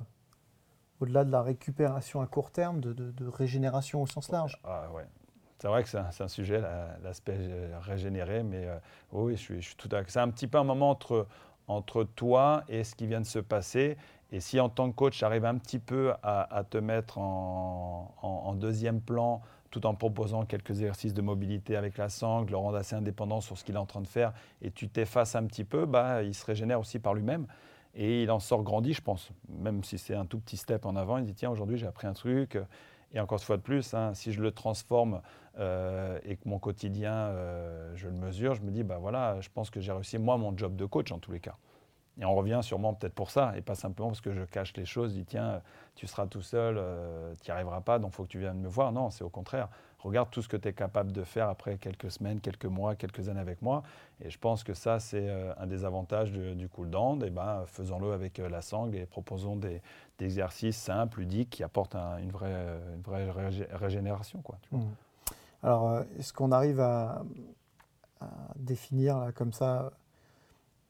au-delà 1.00 1.24
de 1.24 1.30
la 1.30 1.42
récupération 1.42 2.20
à 2.20 2.26
court 2.26 2.50
terme, 2.50 2.80
de, 2.80 2.92
de 2.92 3.26
régénération 3.26 4.02
au 4.02 4.06
sens 4.06 4.30
large. 4.30 4.60
Ah, 4.64 4.90
ouais. 4.92 5.06
C'est 5.60 5.68
vrai 5.68 5.82
que 5.82 5.90
c'est 5.90 6.22
un, 6.22 6.28
sujet, 6.28 6.62
l'aspect 7.02 7.36
régénéré, 7.82 8.42
mais 8.42 8.64
euh, 8.64 8.78
oui, 9.12 9.36
je 9.36 9.40
suis, 9.40 9.60
je 9.60 9.66
suis 9.68 9.76
tout 9.76 9.90
à 9.94 10.02
C'est 10.06 10.18
un 10.18 10.30
petit 10.30 10.46
peu 10.46 10.56
un 10.56 10.64
moment 10.64 10.88
entre, 10.88 11.26
entre 11.68 12.04
toi 12.04 12.64
et 12.66 12.82
ce 12.82 12.94
qui 12.94 13.06
vient 13.06 13.20
de 13.20 13.26
se 13.26 13.40
passer. 13.40 13.98
Et 14.32 14.40
si 14.40 14.60
en 14.60 14.68
tant 14.68 14.90
que 14.90 14.96
coach, 14.96 15.18
j'arrive 15.18 15.44
un 15.44 15.56
petit 15.56 15.78
peu 15.78 16.12
à, 16.22 16.64
te 16.68 16.78
mettre 16.78 17.18
en, 17.18 18.54
deuxième 18.54 19.00
plan, 19.00 19.42
tout 19.70 19.86
en 19.86 19.94
proposant 19.94 20.44
quelques 20.44 20.70
exercices 20.70 21.14
de 21.14 21.22
mobilité 21.22 21.76
avec 21.76 21.96
la 21.96 22.08
sangle, 22.08 22.50
le 22.50 22.56
rendre 22.56 22.76
assez 22.76 22.94
indépendant 22.94 23.40
sur 23.40 23.56
ce 23.56 23.64
qu'il 23.64 23.74
est 23.74 23.78
en 23.78 23.86
train 23.86 24.00
de 24.00 24.06
faire, 24.06 24.32
et 24.62 24.70
tu 24.70 24.88
t'effaces 24.88 25.34
un 25.34 25.46
petit 25.46 25.64
peu, 25.64 25.86
bah, 25.86 26.22
il 26.22 26.34
se 26.34 26.44
régénère 26.44 26.80
aussi 26.80 26.98
par 26.98 27.14
lui-même. 27.14 27.46
Et 27.94 28.22
il 28.22 28.30
en 28.30 28.38
sort 28.38 28.62
grandi, 28.62 28.92
je 28.92 29.02
pense. 29.02 29.30
Même 29.48 29.82
si 29.82 29.98
c'est 29.98 30.14
un 30.14 30.24
tout 30.24 30.38
petit 30.38 30.56
step 30.56 30.86
en 30.86 30.94
avant, 30.94 31.18
il 31.18 31.24
dit 31.24 31.34
tiens, 31.34 31.50
aujourd'hui 31.50 31.76
j'ai 31.76 31.88
appris 31.88 32.06
un 32.06 32.12
truc. 32.12 32.56
Et 33.12 33.18
encore 33.18 33.38
une 33.38 33.44
fois 33.44 33.56
de 33.56 33.62
plus, 33.62 33.92
hein, 33.94 34.14
si 34.14 34.32
je 34.32 34.40
le 34.40 34.52
transforme 34.52 35.20
euh, 35.58 36.18
et 36.24 36.36
que 36.36 36.48
mon 36.48 36.58
quotidien, 36.58 37.12
euh, 37.12 37.92
je 37.96 38.06
le 38.06 38.14
mesure, 38.14 38.54
je 38.54 38.62
me 38.62 38.70
dis, 38.70 38.84
bah 38.84 38.98
voilà, 38.98 39.40
je 39.40 39.48
pense 39.52 39.70
que 39.70 39.80
j'ai 39.80 39.90
réussi 39.90 40.18
moi 40.18 40.36
mon 40.36 40.56
job 40.56 40.76
de 40.76 40.84
coach 40.84 41.10
en 41.10 41.18
tous 41.18 41.32
les 41.32 41.40
cas. 41.40 41.56
Et 42.20 42.24
on 42.24 42.34
revient 42.34 42.60
sûrement 42.62 42.92
peut-être 42.92 43.14
pour 43.14 43.30
ça, 43.30 43.54
et 43.56 43.62
pas 43.62 43.74
simplement 43.74 44.08
parce 44.08 44.20
que 44.20 44.34
je 44.34 44.42
cache 44.42 44.74
les 44.76 44.84
choses, 44.84 45.14
dis 45.14 45.24
tiens, 45.24 45.62
tu 45.94 46.06
seras 46.06 46.26
tout 46.26 46.42
seul, 46.42 46.76
euh, 46.78 47.32
tu 47.42 47.50
n'y 47.50 47.52
arriveras 47.52 47.80
pas, 47.80 47.98
donc 47.98 48.12
il 48.12 48.16
faut 48.16 48.24
que 48.24 48.28
tu 48.28 48.38
viennes 48.38 48.60
me 48.60 48.68
voir. 48.68 48.92
Non, 48.92 49.10
c'est 49.10 49.24
au 49.24 49.30
contraire. 49.30 49.68
Regarde 50.00 50.30
tout 50.30 50.40
ce 50.40 50.48
que 50.48 50.56
tu 50.56 50.68
es 50.68 50.72
capable 50.72 51.12
de 51.12 51.24
faire 51.24 51.48
après 51.48 51.76
quelques 51.76 52.10
semaines, 52.10 52.40
quelques 52.40 52.66
mois, 52.66 52.94
quelques 52.94 53.28
années 53.28 53.40
avec 53.40 53.60
moi. 53.60 53.82
Et 54.22 54.30
je 54.30 54.38
pense 54.38 54.64
que 54.64 54.72
ça, 54.72 54.98
c'est 54.98 55.28
un 55.58 55.66
des 55.66 55.84
avantages 55.84 56.32
du 56.32 56.68
cool 56.70 56.88
down. 56.88 57.22
Et 57.22 57.28
ben, 57.28 57.64
faisons-le 57.66 58.12
avec 58.12 58.38
la 58.38 58.62
sangle 58.62 58.96
et 58.96 59.04
proposons 59.04 59.56
des, 59.56 59.82
exercices 60.18 60.78
simples, 60.78 61.20
ludiques, 61.20 61.50
qui 61.50 61.62
apportent 61.62 61.96
une, 61.96 62.30
vraie, 62.30 63.30
régénération. 63.72 64.42
Mmh. 64.72 64.80
Alors, 65.62 65.88
euh, 65.88 66.02
est-ce 66.18 66.32
qu'on 66.32 66.52
arrive 66.52 66.80
à, 66.80 67.22
définir 68.56 69.32
comme 69.34 69.52
ça 69.54 69.92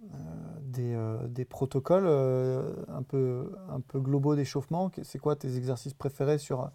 euh, 0.03 0.79
euh, 0.79 1.27
des, 1.27 1.45
protocoles 1.45 2.07
un, 2.89 3.03
peu, 3.03 3.53
un 3.69 3.81
peu 3.81 4.01
globaux 4.01 4.35
d'échauffement 4.35 4.91
C'est 5.03 5.19
quoi 5.19 5.37
tes 5.37 5.57
exercices 5.57 5.95
préférés 5.95 6.39
sur, 6.39 6.71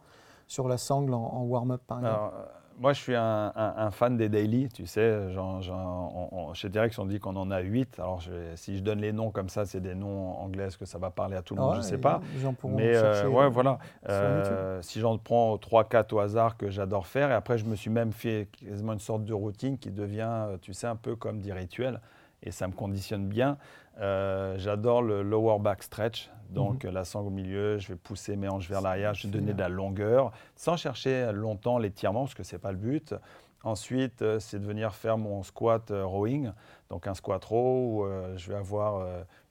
sur 0.47 0.67
la 0.67 0.77
sangle 0.77 1.13
en, 1.13 1.43
warm-up 1.43 1.81
par 1.87 1.99
exemple? 1.99 2.35
Moi, 2.77 2.91
je 2.91 3.01
suis 3.01 3.15
un, 3.15 3.89
fan 3.91 4.17
des 4.17 4.27
daily, 4.27 4.67
tu 4.67 4.85
sais. 4.85 5.31
Genre, 5.31 5.61
genre, 5.61 6.53
chez 6.53 6.69
Terex, 6.69 6.99
on 6.99 7.05
dit 7.05 7.19
qu'on 7.19 7.35
en 7.37 7.49
a 7.49 7.61
8. 7.61 7.99
Alors, 7.99 8.21
si 8.55 8.77
je 8.77 8.83
donne 8.83 8.99
les 8.99 9.13
noms 9.13 9.31
comme 9.31 9.47
ça, 9.47 9.65
c'est 9.65 9.79
des 9.79 9.95
noms 9.95 10.37
anglais, 10.37 10.65
est-ce 10.65 10.77
que 10.77 10.85
ça 10.85 10.97
va 10.97 11.09
parler 11.09 11.37
à 11.37 11.41
tout 11.41 11.55
le 11.55 11.61
monde? 11.61 11.75
Je 11.75 11.79
ne 11.79 11.83
sais 11.83 11.97
pas. 11.97 12.19
Mais 12.65 12.95
euh, 12.95 13.27
ouais, 13.27 13.49
voilà. 13.49 13.79
Euh, 14.09 14.81
si 14.81 14.99
j'en 14.99 15.17
prends 15.17 15.55
3-4 15.55 16.13
au 16.13 16.19
hasard 16.19 16.57
que 16.57 16.69
j'adore 16.69 17.07
faire, 17.07 17.31
et 17.31 17.33
après, 17.33 17.57
je 17.57 17.65
me 17.65 17.75
suis 17.75 17.89
même 17.89 18.11
fait 18.11 18.49
quasiment 18.51 18.93
une 18.93 18.99
sorte 18.99 19.23
de 19.23 19.33
routine 19.33 19.77
qui 19.77 19.91
devient, 19.91 20.57
tu 20.61 20.73
sais, 20.73 20.87
un 20.87 20.97
peu 20.97 21.15
comme 21.15 21.39
des 21.39 21.53
rituels. 21.53 22.01
Et 22.43 22.51
ça 22.51 22.67
me 22.67 22.73
conditionne 22.73 23.27
bien. 23.27 23.57
Euh, 23.99 24.55
j'adore 24.57 25.01
le 25.01 25.23
lower 25.23 25.59
back 25.59 25.81
stretch, 25.83 26.29
donc 26.49 26.83
mhm. 26.83 26.91
la 26.91 27.05
sangle 27.05 27.27
au 27.27 27.31
milieu, 27.31 27.77
je 27.77 27.89
vais 27.89 27.95
pousser 27.95 28.35
mes 28.35 28.49
hanches 28.49 28.69
vers 28.69 28.81
l'arrière, 28.81 29.13
je 29.13 29.27
vais 29.27 29.33
donner 29.33 29.53
de 29.53 29.59
la 29.59 29.69
longueur, 29.69 30.31
sans 30.55 30.75
chercher 30.75 31.31
longtemps 31.31 31.77
l'étirement, 31.77 32.21
parce 32.21 32.33
que 32.33 32.43
ce 32.43 32.55
n'est 32.55 32.59
pas 32.59 32.71
le 32.71 32.77
but. 32.77 33.15
Ensuite, 33.63 34.21
euh, 34.21 34.39
c'est 34.39 34.59
de 34.59 34.65
venir 34.65 34.93
faire 34.93 35.17
mon 35.17 35.41
squat 35.43 35.89
euh, 35.91 36.05
rowing, 36.05 36.51
donc 36.89 37.07
un 37.07 37.13
squat 37.13 37.43
row 37.43 38.03
où 38.03 38.37
je 38.37 38.51
vais 38.51 38.57
avoir 38.57 39.07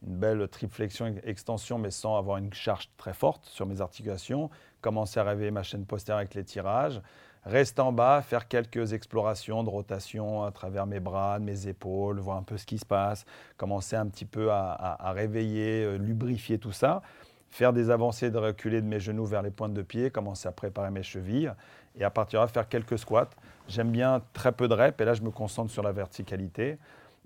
une 0.06 0.16
belle 0.16 0.46
triflexion 0.48 1.14
extension, 1.24 1.78
mais 1.78 1.90
sans 1.90 2.16
avoir 2.16 2.36
une 2.36 2.52
charge 2.52 2.90
très 2.96 3.12
forte 3.12 3.44
sur 3.46 3.66
mes 3.66 3.80
articulations. 3.80 4.50
Commencer 4.82 5.18
à 5.18 5.24
réveiller 5.24 5.50
ma 5.50 5.64
chaîne 5.64 5.84
postérieure 5.84 6.20
avec 6.20 6.34
les 6.34 6.44
tirages 6.44 7.00
rester 7.44 7.80
en 7.80 7.92
bas, 7.92 8.22
faire 8.22 8.48
quelques 8.48 8.92
explorations 8.92 9.62
de 9.62 9.70
rotation 9.70 10.44
à 10.44 10.50
travers 10.50 10.86
mes 10.86 11.00
bras, 11.00 11.38
mes 11.38 11.68
épaules, 11.68 12.18
voir 12.18 12.38
un 12.38 12.42
peu 12.42 12.56
ce 12.56 12.66
qui 12.66 12.78
se 12.78 12.86
passe, 12.86 13.24
commencer 13.56 13.96
un 13.96 14.06
petit 14.06 14.24
peu 14.24 14.50
à, 14.50 15.12
réveiller, 15.14 15.84
euh, 15.84 15.96
lubrifier 15.96 16.58
tout 16.58 16.72
ça, 16.72 17.02
faire 17.50 17.72
des 17.72 17.90
avancées 17.90 18.30
de 18.30 18.38
reculer 18.38 18.80
de 18.80 18.86
mes 18.86 19.00
genoux 19.00 19.26
vers 19.26 19.42
les 19.42 19.50
pointes 19.50 19.74
de 19.74 19.82
pied, 19.82 20.10
commencer 20.10 20.48
à 20.48 20.52
préparer 20.52 20.90
mes 20.90 21.02
chevilles, 21.02 21.52
et 21.96 22.04
à 22.04 22.10
partir 22.10 22.40
de 22.40 22.46
là, 22.46 22.48
faire 22.48 22.68
quelques 22.68 22.98
squats. 22.98 23.30
J'aime 23.68 23.90
bien 23.90 24.22
très 24.32 24.52
peu 24.52 24.66
de 24.66 24.74
reps, 24.74 25.00
et 25.00 25.04
là, 25.04 25.14
je 25.14 25.22
me 25.22 25.30
concentre 25.30 25.70
sur 25.70 25.82
la 25.82 25.92
verticalité. 25.92 26.78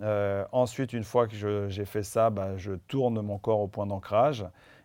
Euh, 0.03 0.45
ensuite, 0.53 0.93
une 0.93 1.05
fois 1.05 1.27
que 1.27 1.69
j'ai 1.69 1.85
fait 1.85 2.03
ça, 2.03 2.31
bah, 2.31 2.57
je 2.57 2.73
tourne 2.73 3.21
mon 3.23 3.39
corps 3.39 3.61
au 3.61 3.69
point 3.69 3.87
d'ancrage, 3.87 4.45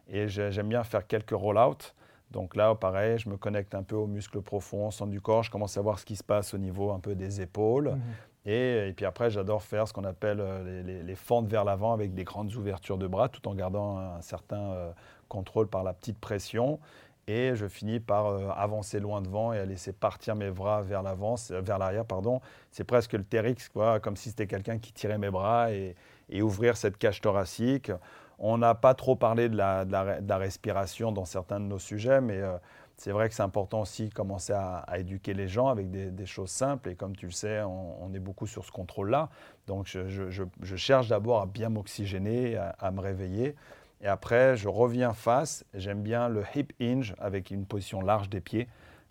et 0.09 0.27
j'aime 0.27 0.69
bien 0.69 0.83
faire 0.83 1.05
quelques 1.07 1.31
roll-out. 1.31 1.93
Donc 2.33 2.55
là, 2.55 2.73
pareil, 2.75 3.19
je 3.19 3.29
me 3.29 3.37
connecte 3.37 3.75
un 3.75 3.83
peu 3.83 3.95
aux 3.95 4.07
muscles 4.07 4.41
profonds, 4.41 4.87
au 4.87 4.91
centre 4.91 5.11
du 5.11 5.21
corps, 5.21 5.43
je 5.43 5.51
commence 5.51 5.77
à 5.77 5.81
voir 5.81 5.99
ce 5.99 6.05
qui 6.05 6.15
se 6.15 6.23
passe 6.23 6.53
au 6.53 6.57
niveau 6.57 6.91
un 6.91 6.99
peu 6.99 7.15
des 7.15 7.41
épaules. 7.41 7.91
Mhm. 7.91 8.01
Et, 8.45 8.93
puis 8.95 9.05
après, 9.05 9.29
j'adore 9.29 9.63
faire 9.63 9.87
ce 9.87 9.93
qu'on 9.93 10.03
appelle 10.03 10.39
euh, 10.41 11.03
les, 11.03 11.15
fentes 11.15 11.47
vers 11.47 11.63
l'avant 11.63 11.93
avec 11.93 12.13
des 12.13 12.25
grandes 12.25 12.53
ouvertures 12.55 12.97
de 12.97 13.07
bras, 13.07 13.29
tout 13.29 13.47
en 13.47 13.55
gardant 13.55 13.99
un 13.99 14.21
certain 14.21 14.71
euh, 14.71 14.91
contrôle 15.29 15.67
par 15.67 15.83
la 15.83 15.93
petite 15.93 16.19
pression. 16.19 16.79
Et 17.25 17.55
je 17.55 17.67
finis 17.67 18.01
par 18.01 18.25
euh, 18.25 18.49
avancer 18.49 18.99
loin 18.99 19.21
devant 19.21 19.53
et 19.53 19.59
à 19.59 19.65
laisser 19.65 19.93
partir 19.93 20.35
mes 20.35 20.51
bras 20.51 20.81
vers 20.81 21.03
l'avant, 21.03 21.35
vers 21.49 21.77
l'arrière, 21.77 22.03
pardon. 22.03 22.41
C'est 22.71 22.83
presque 22.83 23.13
le 23.13 23.23
TRX, 23.23 23.69
quoi, 23.69 24.01
comme 24.01 24.17
si 24.17 24.29
c'était 24.29 24.47
quelqu'un 24.47 24.77
qui 24.77 24.91
tirait 24.91 25.19
mes 25.19 25.29
bras 25.29 25.71
et, 25.71 25.95
et 26.29 26.41
ouvrir 26.41 26.75
cette 26.75 26.97
cage 26.97 27.21
thoracique. 27.21 27.91
On 28.39 28.57
n'a 28.57 28.75
pas 28.75 28.93
trop 28.93 29.15
parlé 29.15 29.49
de 29.49 29.55
la, 29.55 30.37
respiration 30.37 31.11
dans 31.11 31.25
certains 31.25 31.59
de 31.59 31.65
nos 31.65 31.79
sujets, 31.79 32.21
mais 32.21 32.41
euh, 32.41 32.57
c'est 32.97 33.11
vrai 33.11 33.29
que 33.29 33.35
c'est 33.35 33.43
important 33.43 33.81
aussi 33.81 34.07
de 34.09 34.13
commencer 34.13 34.53
à, 34.53 34.85
éduquer 34.97 35.33
les 35.33 35.47
gens 35.47 35.67
avec 35.67 35.89
des, 35.89 36.25
choses 36.25 36.49
simples. 36.49 36.89
Et 36.89 36.95
comme 36.95 37.15
tu 37.15 37.25
le 37.25 37.31
sais, 37.31 37.61
on, 37.61 38.13
est 38.13 38.19
beaucoup 38.19 38.47
sur 38.47 38.65
ce 38.65 38.71
contrôle-là. 38.71 39.29
Donc 39.67 39.87
je, 39.87 40.75
cherche 40.75 41.07
d'abord 41.07 41.41
à 41.41 41.45
bien 41.45 41.69
m'oxygéner, 41.69 42.57
à, 42.57 42.91
me 42.91 43.01
réveiller. 43.01 43.55
Et 44.01 44.07
après, 44.07 44.57
je 44.57 44.67
reviens 44.67 45.13
face. 45.13 45.65
J'aime 45.73 46.01
bien 46.01 46.29
le 46.29 46.43
hip 46.55 46.73
hinge 46.79 47.15
avec 47.19 47.51
une 47.51 47.65
position 47.65 48.01
large 48.01 48.29
des 48.29 48.41
pieds. 48.41 48.67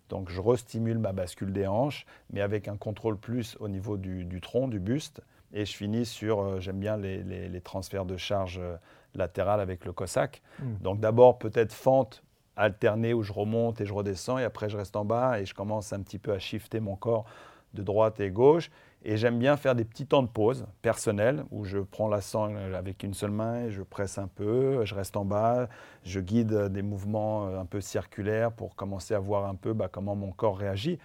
Donc 0.09 0.29
je 0.29 0.39
restimule 0.39 0.99
ma 0.99 1.11
bascule 1.11 1.51
des 1.51 1.67
hanches, 1.67 2.05
mais 2.31 2.41
avec 2.41 2.67
un 2.67 2.77
contrôle 2.77 3.17
plus 3.17 3.57
au 3.59 3.67
niveau 3.67 3.97
du, 3.97 4.41
tronc, 4.41 4.67
du 4.67 4.79
buste. 4.79 5.21
Et 5.53 5.65
je 5.65 5.75
finis 5.75 6.05
sur, 6.05 6.41
euh, 6.41 6.59
j'aime 6.59 6.79
bien 6.79 6.97
les, 6.97 7.61
transferts 7.61 8.05
de 8.05 8.17
charge 8.17 8.59
euh, 8.59 8.75
latérale 9.15 9.59
avec 9.59 9.85
le 9.85 9.93
Cossack. 9.93 10.41
Hmm. 10.59 10.75
Donc 10.81 10.99
d'abord 10.99 11.37
peut-être 11.37 11.73
fente 11.73 12.23
alternée 12.55 13.13
où 13.13 13.23
je 13.23 13.33
remonte 13.33 13.81
et 13.81 13.85
je 13.85 13.93
redescends 13.93 14.37
et 14.37 14.43
après 14.43 14.69
je 14.69 14.77
reste 14.77 14.95
en 14.95 15.05
bas 15.05 15.39
et 15.39 15.45
je 15.45 15.55
commence 15.55 15.91
un 15.93 16.01
petit 16.01 16.19
peu 16.19 16.31
à 16.31 16.39
shifter 16.39 16.79
mon 16.79 16.95
corps 16.95 17.25
de 17.73 17.81
droite 17.81 18.19
et 18.19 18.29
gauche. 18.29 18.69
Et 19.05 19.17
j'aime 19.17 19.37
bien 19.37 19.57
faire 19.57 19.75
des 19.75 19.83
petits 19.83 20.05
temps 20.05 20.23
de 20.23 20.29
pause 20.29 20.65
personnels 20.81 21.43
où 21.51 21.65
je 21.65 21.79
prends 21.79 22.07
la 22.07 22.21
sangle 22.21 22.73
avec 22.73 23.03
une 23.03 23.13
seule 23.13 23.31
main 23.31 23.65
et 23.65 23.71
je 23.71 23.81
presse 23.81 24.17
un 24.17 24.27
peu, 24.27 24.85
je 24.85 24.95
reste 24.95 25.17
en 25.17 25.25
bas, 25.25 25.67
je 26.05 26.21
guide 26.21 26.69
des 26.69 26.81
mouvements 26.81 27.47
euh, 27.47 27.59
un 27.59 27.65
peu 27.65 27.81
circulaires 27.81 28.53
pour 28.53 28.75
commencer 28.75 29.13
à 29.13 29.19
voir 29.19 29.45
un 29.45 29.55
peu 29.55 29.73
bah, 29.73 29.89
comment 29.91 30.15
mon 30.15 30.31
corps 30.31 30.57
réagit. 30.57 30.99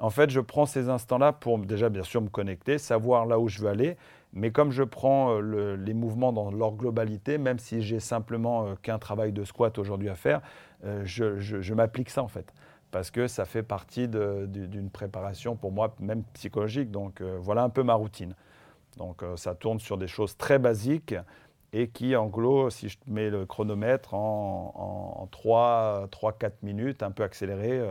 En 0.00 0.10
fait, 0.10 0.28
je 0.28 0.40
prends 0.40 0.66
ces 0.66 0.88
instants-là 0.88 1.32
pour 1.32 1.58
déjà 1.58 1.88
bien 1.88 2.02
sûr 2.02 2.20
me 2.20 2.28
connecter, 2.28 2.78
savoir 2.78 3.26
là 3.26 3.38
où 3.38 3.48
je 3.48 3.60
veux 3.60 3.68
aller, 3.68 3.96
mais 4.36 4.50
comme 4.50 4.70
je 4.70 4.82
prends 4.82 5.40
euh, 5.40 5.76
les 5.76 5.94
mouvements 5.94 6.30
dans 6.30 6.50
leur 6.50 6.72
globalité, 6.72 7.38
même 7.38 7.58
si 7.58 7.80
j'ai 7.80 8.00
simplement 8.00 8.66
euh, 8.66 8.74
qu'un 8.82 8.98
travail 8.98 9.32
de 9.32 9.44
squat 9.44 9.78
aujourd'hui 9.78 10.10
à 10.10 10.14
faire, 10.14 10.42
euh, 10.84 11.00
je, 11.06 11.72
m'applique 11.72 12.10
ça 12.10 12.22
en 12.22 12.28
fait. 12.28 12.52
Parce 12.90 13.10
que 13.10 13.28
ça 13.28 13.46
fait 13.46 13.62
partie 13.62 14.08
d'une 14.08 14.90
préparation 14.90 15.56
pour 15.56 15.72
moi, 15.72 15.94
même 16.00 16.22
psychologique. 16.34 16.90
Donc 16.90 17.20
voilà 17.20 17.62
un 17.62 17.68
peu 17.68 17.82
ma 17.82 17.94
routine. 17.94 18.34
Donc 18.96 19.22
ça 19.34 19.54
tourne 19.54 19.80
sur 19.80 19.98
des 19.98 20.06
choses 20.06 20.36
très 20.36 20.58
basiques 20.58 21.14
et 21.72 21.88
qui, 21.88 22.14
en 22.14 22.26
gros, 22.26 22.70
si 22.70 22.88
je 22.88 22.96
mets 23.06 23.28
le 23.28 23.44
chronomètre 23.44 24.14
en, 24.14 25.28
en 25.28 25.28
3-4 25.32 26.52
minutes, 26.62 27.02
un 27.02 27.10
peu 27.10 27.24
accéléré, 27.24 27.82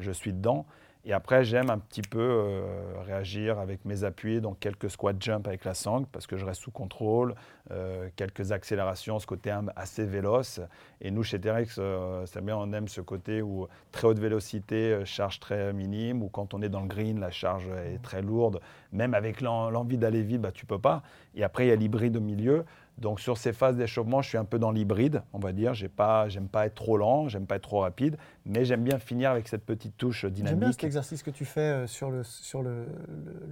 je 0.00 0.10
suis 0.10 0.32
dedans. 0.32 0.64
Et 1.04 1.12
après, 1.12 1.44
j'aime 1.44 1.70
un 1.70 1.78
petit 1.78 2.02
peu 2.02 2.18
euh, 2.20 3.00
réagir 3.06 3.58
avec 3.58 3.84
mes 3.84 4.04
appuis, 4.04 4.40
donc 4.40 4.58
quelques 4.58 4.90
squat 4.90 5.16
jump 5.20 5.46
avec 5.46 5.64
la 5.64 5.72
sangle, 5.72 6.06
parce 6.10 6.26
que 6.26 6.36
je 6.36 6.44
reste 6.44 6.60
sous 6.60 6.70
contrôle, 6.70 7.34
euh, 7.70 8.08
quelques 8.16 8.52
accélérations, 8.52 9.18
ce 9.18 9.26
côté 9.26 9.54
assez 9.76 10.04
véloce. 10.04 10.60
Et 11.00 11.10
nous, 11.10 11.22
chez 11.22 11.40
Terex, 11.40 11.76
euh, 11.78 12.26
bien, 12.42 12.56
on 12.56 12.72
aime 12.72 12.88
ce 12.88 13.00
côté 13.00 13.42
où 13.42 13.68
très 13.92 14.08
haute 14.08 14.18
vélocité, 14.18 15.00
charge 15.04 15.40
très 15.40 15.72
minime, 15.72 16.22
ou 16.22 16.28
quand 16.28 16.52
on 16.52 16.62
est 16.62 16.68
dans 16.68 16.82
le 16.82 16.88
green, 16.88 17.20
la 17.20 17.30
charge 17.30 17.68
est 17.68 18.02
très 18.02 18.20
lourde. 18.20 18.60
Même 18.92 19.14
avec 19.14 19.40
l'envie 19.40 19.98
d'aller 19.98 20.22
vite, 20.22 20.40
bah, 20.40 20.52
tu 20.52 20.66
peux 20.66 20.80
pas. 20.80 21.02
Et 21.34 21.44
après, 21.44 21.66
il 21.66 21.68
y 21.68 21.72
a 21.72 21.76
l'hybride 21.76 22.16
au 22.16 22.20
milieu. 22.20 22.64
Donc 22.98 23.20
sur 23.20 23.38
ces 23.38 23.52
phases 23.52 23.76
d'échauffement, 23.76 24.22
je 24.22 24.28
suis 24.28 24.38
un 24.38 24.44
peu 24.44 24.58
dans 24.58 24.72
l'hybride, 24.72 25.22
on 25.32 25.38
va 25.38 25.52
dire. 25.52 25.72
J'aime 25.72 25.90
pas, 25.90 26.28
j'aime 26.28 26.48
pas 26.48 26.66
être 26.66 26.74
trop 26.74 26.96
lent, 26.96 27.28
j'aime 27.28 27.46
pas 27.46 27.56
être 27.56 27.62
trop 27.62 27.80
rapide, 27.80 28.16
mais 28.44 28.64
j'aime 28.64 28.82
bien 28.82 28.98
finir 28.98 29.30
avec 29.30 29.46
cette 29.48 29.64
petite 29.64 29.96
touche 29.96 30.24
dynamique. 30.24 30.50
J'aime 30.50 30.58
bien 30.58 30.72
cet 30.72 30.84
exercice 30.84 31.22
que 31.22 31.30
tu 31.30 31.44
fais 31.44 31.60
euh, 31.60 31.86
sur 31.86 32.10
le, 32.10 32.24
sur 32.24 32.62
le, 32.62 32.86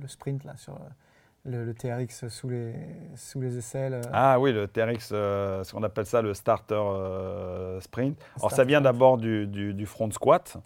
sprint, 0.08 0.42
là, 0.44 0.54
sur 0.56 0.74
euh, 0.74 1.64
le, 1.64 1.74
TRX 1.74 2.28
sous 2.28 2.48
les, 2.48 2.74
sous 3.14 3.40
les 3.40 3.56
aisselles. 3.56 3.94
Euh. 3.94 4.02
Ah 4.12 4.40
oui, 4.40 4.52
le 4.52 4.66
TRX, 4.66 5.08
ce 5.10 5.72
qu'on 5.72 5.84
appelle 5.84 6.06
ça 6.06 6.22
le 6.22 6.34
starter 6.34 6.82
sprint. 7.80 8.18
Alors 8.38 8.50
ça 8.50 8.64
vient 8.64 8.80
d'abord 8.80 9.16
du, 9.16 9.46
du, 9.46 9.86
front 9.86 10.10
squat. 10.10 10.56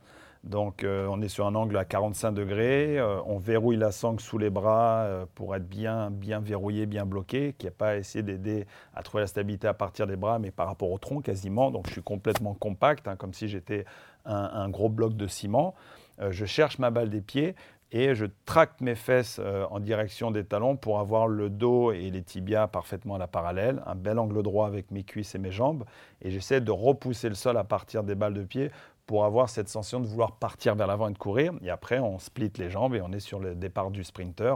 Donc 0.44 0.84
euh, 0.84 1.06
on 1.10 1.20
est 1.20 1.28
sur 1.28 1.46
un 1.46 1.54
angle 1.54 1.76
à 1.76 1.84
45 1.84 2.32
degrés, 2.32 2.98
euh, 2.98 3.20
on 3.26 3.38
verrouille 3.38 3.76
la 3.76 3.92
sangle 3.92 4.20
sous 4.20 4.38
les 4.38 4.48
bras 4.48 5.02
euh, 5.02 5.26
pour 5.34 5.54
être 5.54 5.68
bien, 5.68 6.10
bien 6.10 6.40
verrouillé, 6.40 6.86
bien 6.86 7.04
bloqué, 7.04 7.54
qui 7.58 7.66
n'a 7.66 7.72
pas 7.72 7.98
essayé 7.98 8.22
d'aider 8.22 8.66
à 8.94 9.02
trouver 9.02 9.22
la 9.22 9.26
stabilité 9.26 9.68
à 9.68 9.74
partir 9.74 10.06
des 10.06 10.16
bras, 10.16 10.38
mais 10.38 10.50
par 10.50 10.66
rapport 10.66 10.90
au 10.90 10.98
tronc 10.98 11.20
quasiment. 11.20 11.70
Donc 11.70 11.88
je 11.88 11.92
suis 11.92 12.02
complètement 12.02 12.54
compact, 12.54 13.06
hein, 13.06 13.16
comme 13.16 13.34
si 13.34 13.48
j'étais 13.48 13.84
un, 14.24 14.68
gros 14.68 14.90
bloc 14.90 15.14
de 15.16 15.26
ciment. 15.26 15.74
je 16.28 16.44
cherche 16.44 16.78
ma 16.78 16.90
balle 16.90 17.08
des 17.08 17.22
pieds 17.22 17.54
et 17.90 18.14
je 18.14 18.26
tracte 18.44 18.82
mes 18.82 18.94
fesses 18.94 19.40
en 19.70 19.80
direction 19.80 20.30
des 20.30 20.44
talons 20.44 20.76
pour 20.76 21.00
avoir 21.00 21.26
le 21.26 21.48
dos 21.48 21.90
et 21.90 22.10
les 22.10 22.22
tibias 22.22 22.68
parfaitement 22.68 23.14
à 23.14 23.18
la 23.18 23.26
parallèle, 23.26 23.82
un 23.86 23.94
bel 23.94 24.18
angle 24.18 24.42
droit 24.42 24.66
avec 24.66 24.90
mes 24.90 25.04
cuisses 25.04 25.34
et 25.34 25.38
mes 25.38 25.50
jambes, 25.50 25.84
et 26.20 26.30
j'essaie 26.30 26.60
de 26.60 26.70
repousser 26.70 27.30
le 27.30 27.34
sol 27.34 27.56
à 27.56 27.64
partir 27.64 28.04
des 28.04 28.14
balles 28.14 28.34
de 28.34 28.42
pied 28.42 28.70
pour 29.10 29.24
avoir 29.24 29.48
cette 29.48 29.68
sensation 29.68 29.98
de 29.98 30.06
vouloir 30.06 30.36
partir 30.36 30.76
vers 30.76 30.86
l'avant 30.86 31.08
et 31.08 31.12
de 31.12 31.18
courir. 31.18 31.52
Et 31.62 31.70
après, 31.70 31.98
on 31.98 32.20
split 32.20 32.52
les 32.58 32.70
jambes 32.70 32.94
et 32.94 33.00
on 33.00 33.10
est 33.10 33.18
sur 33.18 33.40
le 33.40 33.56
départ 33.56 33.90
du 33.90 34.04
sprinter. 34.04 34.54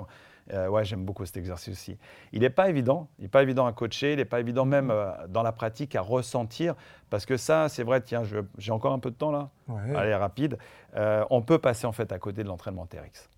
Euh, 0.52 0.68
ouais, 0.68 0.84
j'aime 0.84 1.04
beaucoup 1.04 1.26
cet 1.26 1.36
exercice 1.38 1.70
aussi. 1.70 1.98
Il 2.30 2.42
n'est 2.42 2.50
pas 2.50 2.68
évident, 2.68 3.08
il 3.18 3.22
n'est 3.22 3.28
pas 3.28 3.42
évident 3.42 3.66
à 3.66 3.72
coacher, 3.72 4.12
il 4.12 4.18
n'est 4.18 4.24
pas 4.24 4.38
évident 4.38 4.64
même 4.64 4.92
euh, 4.92 5.10
dans 5.26 5.42
la 5.42 5.50
pratique 5.50 5.96
à 5.96 6.02
ressentir, 6.02 6.76
parce 7.10 7.26
que 7.26 7.36
ça, 7.36 7.68
c'est 7.68 7.82
vrai, 7.82 8.00
tiens, 8.00 8.22
j'ai 8.56 8.70
encore 8.70 8.92
un 8.92 9.00
peu 9.00 9.10
de 9.10 9.16
temps 9.16 9.32
là, 9.32 9.50
allez, 9.96 10.14
rapide, 10.14 10.56
euh, 10.94 11.24
on 11.30 11.42
peut 11.42 11.58
passer 11.58 11.88
en 11.88 11.92
fait 11.92 12.12
à 12.12 12.20
côté 12.20 12.44
de 12.44 12.48
l'entraînement 12.48 12.86
TRX, 12.86 13.28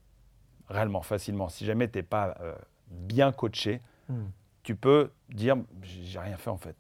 réellement, 0.69 1.01
facilement. 1.01 1.49
Si 1.49 1.65
jamais 1.65 1.89
tu 1.89 1.97
n'es 1.97 2.03
pas 2.03 2.37
bien 2.91 3.33
coaché, 3.33 3.81
hmm. 4.11 4.27
tu 4.65 4.77
peux 4.77 5.13
dire, 5.31 5.57
j'ai 5.83 6.19
rien 6.19 6.37
fait 6.37 6.51
en 6.51 6.59
fait. 6.59 6.77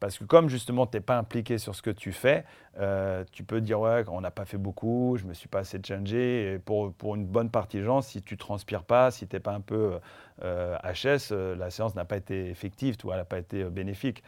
Parce 0.00 0.18
que 0.18 0.24
comme 0.24 0.48
justement, 0.48 0.86
tu 0.86 0.96
n'es 0.96 1.00
pas 1.00 1.16
impliqué 1.16 1.58
sur 1.58 1.74
ce 1.74 1.82
que 1.82 1.90
tu 1.90 2.12
fais, 2.12 2.44
euh, 2.78 3.24
tu 3.32 3.44
peux 3.44 3.60
dire, 3.60 3.80
ouais, 3.80 4.04
on 4.08 4.20
n'a 4.20 4.30
pas 4.30 4.44
fait 4.44 4.58
beaucoup, 4.58 5.16
je 5.16 5.24
ne 5.24 5.30
me 5.30 5.34
suis 5.34 5.48
pas 5.48 5.60
assez 5.60 5.80
changé. 5.86 6.54
Et 6.54 6.58
pour, 6.58 6.92
pour 6.92 7.14
une 7.14 7.26
bonne 7.26 7.50
partie 7.50 7.78
des 7.78 7.84
gens, 7.84 8.00
si 8.02 8.22
tu 8.22 8.36
transpires 8.36 8.84
pas, 8.84 9.10
si 9.10 9.26
tu 9.26 9.36
n'es 9.36 9.40
pas 9.40 9.52
un 9.52 9.60
peu 9.60 9.98
euh, 10.42 10.76
HS, 10.82 11.32
euh, 11.32 11.56
la 11.56 11.70
séance 11.70 11.94
n'a 11.94 12.04
pas 12.04 12.16
été 12.16 12.50
effective, 12.50 12.96
tu 12.96 13.06
elle 13.10 13.16
n'a 13.16 13.24
pas 13.24 13.38
été 13.38 13.64
bénéfique. 13.64 14.22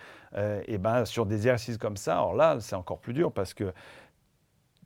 et 0.67 0.79
ben 0.79 1.05
sur 1.05 1.27
des 1.27 1.37
exercices 1.37 1.79
comme 1.79 1.97
ça, 1.97 2.15
alors 2.15 2.35
là, 2.35 2.59
c'est 2.61 2.77
encore 2.77 2.99
plus 2.99 3.15
dur 3.15 3.33
parce 3.33 3.55
que 3.55 3.73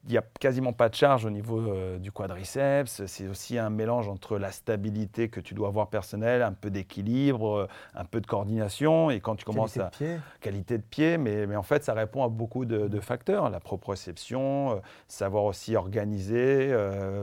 il 0.05 0.13
n'y 0.13 0.19
a 0.19 0.25
quasiment 0.41 0.73
pas 0.73 0.89
de 0.89 0.95
charge 0.95 1.27
au 1.27 1.31
niveau 1.31 1.61
euh, 1.61 1.99
du 1.99 2.11
quadriceps. 2.11 3.05
C'est 3.05 3.29
aussi 3.29 3.59
un 3.59 3.69
mélange 3.69 4.09
entre 4.09 4.39
la 4.39 4.51
stabilité 4.51 5.29
que 5.29 5.41
tu 5.41 5.53
dois 5.53 5.69
avoir 5.69 5.89
personnelle, 5.89 6.41
un 6.41 6.55
peu 6.55 6.71
d'équilibre, 6.71 7.59
euh, 7.59 7.69
un 7.95 8.07
peu 8.07 8.23
de 8.23 8.27
coordination. 8.27 9.11
Et 9.11 9.21
quand 9.21 9.37
tu 9.37 9.45
commences 9.45 9.75
qualité 9.75 10.05
à. 10.05 10.15
De 10.15 10.15
pied. 10.15 10.21
Qualité 10.41 10.79
de 10.79 10.83
pied. 10.83 11.19
Mais, 11.19 11.47
mais, 11.47 11.57
en 11.57 11.63
fait, 11.63 11.85
ça 11.85 11.93
répond 11.93 12.25
à 12.25 12.29
beaucoup 12.29 12.65
de, 12.65 13.01
facteurs. 13.01 13.51
La 13.51 13.61
proprioception, 13.61 14.73
euh, 14.73 14.75
savoir 15.07 15.45
aussi 15.45 15.77
organiser 15.77 16.75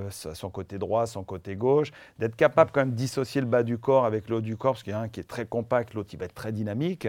son 0.09 0.49
côté 0.49 0.77
droit, 0.77 1.07
son 1.07 1.23
côté 1.23 1.55
gauche. 1.55 1.91
D'être 2.19 2.35
capable 2.35 2.71
quand 2.71 2.81
même 2.81 2.91
de 2.91 2.95
dissocier 2.95 3.41
le 3.41 3.47
bas 3.47 3.63
du 3.63 3.79
corps 3.79 4.05
avec 4.05 4.29
le 4.29 4.37
haut 4.37 4.41
du 4.41 4.55
corps, 4.55 4.73
parce 4.73 4.83
qu'il 4.83 4.93
y 4.93 4.95
a 4.95 4.99
un 4.99 5.09
qui 5.09 5.19
est 5.19 5.27
très 5.27 5.45
compact, 5.45 5.93
l'autre 5.93 6.09
il 6.13 6.19
va 6.19 6.25
être 6.25 6.33
très 6.33 6.51
dynamique. 6.51 7.07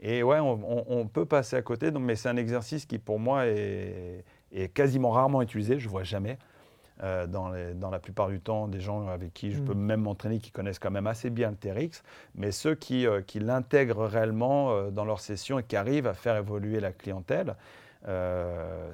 Et 0.00 0.22
ouais, 0.22 0.40
on, 0.40 0.84
on 0.88 1.06
peut 1.06 1.24
passer 1.24 1.56
à 1.56 1.62
côté. 1.62 1.90
Donc, 1.90 2.02
mais 2.02 2.16
c'est 2.16 2.28
un 2.28 2.36
exercice 2.36 2.84
qui, 2.84 2.98
pour 2.98 3.18
moi, 3.18 3.46
est 3.46 4.24
est 4.62 4.68
quasiment 4.68 5.10
rarement 5.10 5.42
utilisé, 5.42 5.78
je 5.78 5.86
ne 5.86 5.90
vois 5.90 6.04
jamais. 6.04 6.38
Euh, 7.02 7.26
dans, 7.26 7.52
dans, 7.74 7.90
la 7.90 7.98
plupart 7.98 8.28
du 8.28 8.40
temps, 8.40 8.68
des 8.68 8.80
gens 8.80 9.06
avec 9.08 9.34
qui 9.34 9.52
je 9.52 9.60
peux 9.60 9.74
mm. 9.74 9.78
même 9.78 10.00
m'entraîner, 10.00 10.38
qui 10.38 10.50
connaissent 10.50 10.78
quand 10.78 10.90
même 10.90 11.06
assez 11.06 11.28
bien 11.28 11.50
le 11.50 11.56
TRX, 11.56 12.02
mais 12.34 12.52
ceux 12.52 12.74
qui, 12.74 13.06
euh, 13.06 13.20
qui 13.20 13.38
l'intègrent 13.38 14.06
réellement 14.06 14.70
euh, 14.70 14.90
dans 14.90 15.04
leur 15.04 15.20
session 15.20 15.58
et 15.58 15.62
qui 15.62 15.76
arrivent 15.76 16.06
à 16.06 16.14
faire 16.14 16.36
évoluer 16.36 16.80
la 16.80 16.92
clientèle, 16.92 17.54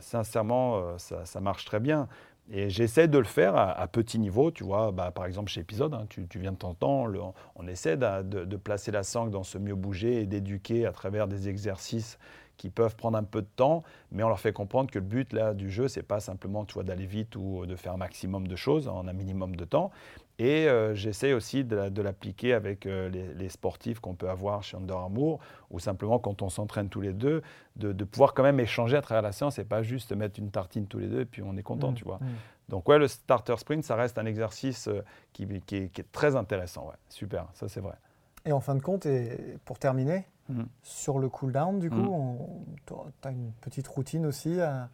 sincèrement, 0.01 0.97
ça, 0.97 1.27
ça, 1.27 1.41
marche 1.41 1.67
très 1.67 1.81
bien. 1.81 2.09
Et 2.51 2.71
j'essaie 2.71 3.09
de 3.09 3.19
le 3.19 3.25
faire 3.25 3.55
à, 3.57 3.87
petit 3.87 4.19
niveau, 4.19 4.51
tu 4.51 4.65
vois, 4.65 4.91
bah, 4.91 5.11
par 5.11 5.27
exemple 5.27 5.51
chez 5.51 5.61
Épisode, 5.61 5.93
hein, 5.93 6.07
tu, 6.09 6.27
viens 6.37 6.53
de 6.53 6.57
t'entendre, 6.57 7.35
on, 7.57 7.63
on, 7.63 7.69
essaie 7.69 7.99
de, 7.99 8.23
de, 8.23 8.45
de, 8.47 8.57
placer 8.57 8.91
la 8.91 9.03
sangle 9.03 9.31
dans 9.31 9.43
ce 9.43 9.59
mieux 9.59 9.75
bouger 9.75 10.23
et 10.23 10.27
d'éduquer 10.27 10.87
à 10.87 10.93
travers 10.93 11.29
des 11.29 11.51
exercices 11.51 12.19
qui 12.63 12.71
peuvent 12.71 12.95
prendre 12.95 13.19
un 13.19 13.25
peu 13.25 13.43
de 13.43 13.49
temps, 13.57 13.83
mais 14.13 14.23
on 14.23 14.29
leur 14.29 14.39
fait 14.39 14.53
comprendre 14.53 14.89
que 14.89 15.01
le 15.01 15.05
but 15.05 15.33
là, 15.33 15.53
du 15.53 15.69
jeu, 15.69 15.89
c'est 15.89 16.05
pas 16.05 16.21
simplement 16.21 16.65
tu 16.65 16.75
vois, 16.75 16.85
d'aller 16.85 17.07
vite 17.07 17.35
ou 17.35 17.67
de 17.67 17.75
faire 17.75 17.95
un 17.95 17.97
maximum 17.97 18.47
de 18.47 18.55
choses 18.55 18.87
en 18.87 19.09
un 19.09 19.13
minimum 19.13 19.57
de 19.57 19.65
temps. 19.65 19.91
Et 20.39 20.69
euh, 20.69 20.95
j'essaie 20.95 21.33
aussi 21.33 21.65
de, 21.65 22.03
l'appliquer 22.03 22.53
avec 22.53 22.87
euh, 22.87 23.09
les, 23.09 23.49
sportifs 23.49 23.99
qu'on 23.99 24.15
peut 24.15 24.31
avoir 24.31 24.63
chez 24.63 24.77
Under 24.77 24.97
Armour, 24.97 25.41
ou 25.73 25.81
simplement 25.81 26.21
quand 26.21 26.41
on 26.41 26.51
s'entraîne 26.51 26.89
tous 26.89 27.01
les 27.01 27.13
deux, 27.13 27.43
de, 27.75 28.05
pouvoir 28.05 28.33
quand 28.33 28.45
même 28.45 28.61
échanger 28.61 28.97
à 28.97 29.03
travers 29.03 29.23
la 29.23 29.33
séance 29.33 29.59
et 29.59 29.65
pas 29.65 29.83
juste 29.83 30.13
mettre 30.13 30.39
une 30.39 30.53
tartine 30.53 30.87
tous 30.87 31.01
les 31.01 31.09
deux 31.09 31.23
et 31.23 31.27
puis 31.27 31.43
on 31.43 31.57
est 31.57 31.65
content, 31.65 31.91
mmh, 31.91 31.95
tu 31.97 32.05
vois. 32.05 32.19
Mmh. 32.21 32.29
Donc 32.69 32.89
ouais, 32.89 32.99
le 33.01 33.09
starter 33.09 33.57
sprint, 33.57 33.83
ça 33.83 33.97
reste 33.97 34.19
un 34.19 34.27
exercice 34.27 34.87
euh, 34.87 35.03
qui, 35.33 35.49
qui, 35.67 35.77
est, 35.77 35.89
qui 35.89 36.01
est, 36.01 36.13
très 36.13 36.37
intéressant. 36.37 36.87
Ouais. 36.87 36.97
Super, 37.09 37.49
ça 37.55 37.69
c'est 37.69 37.81
vrai. 37.81 37.97
Et 38.45 38.53
en 38.53 38.61
fin 38.61 38.77
de 38.77 38.83
compte, 38.83 39.05
et 39.07 39.59
pour 39.65 39.81
terminer, 39.81 40.27
Mm. 40.49 40.63
Sur 40.83 41.19
le 41.19 41.29
cooldown, 41.29 41.79
du 41.79 41.89
coup, 41.91 41.97
mm. 41.97 42.75
tu 42.87 42.95
as 43.23 43.31
une 43.31 43.53
petite 43.61 43.87
routine 43.89 44.27
aussi 44.27 44.61
à, 44.61 44.89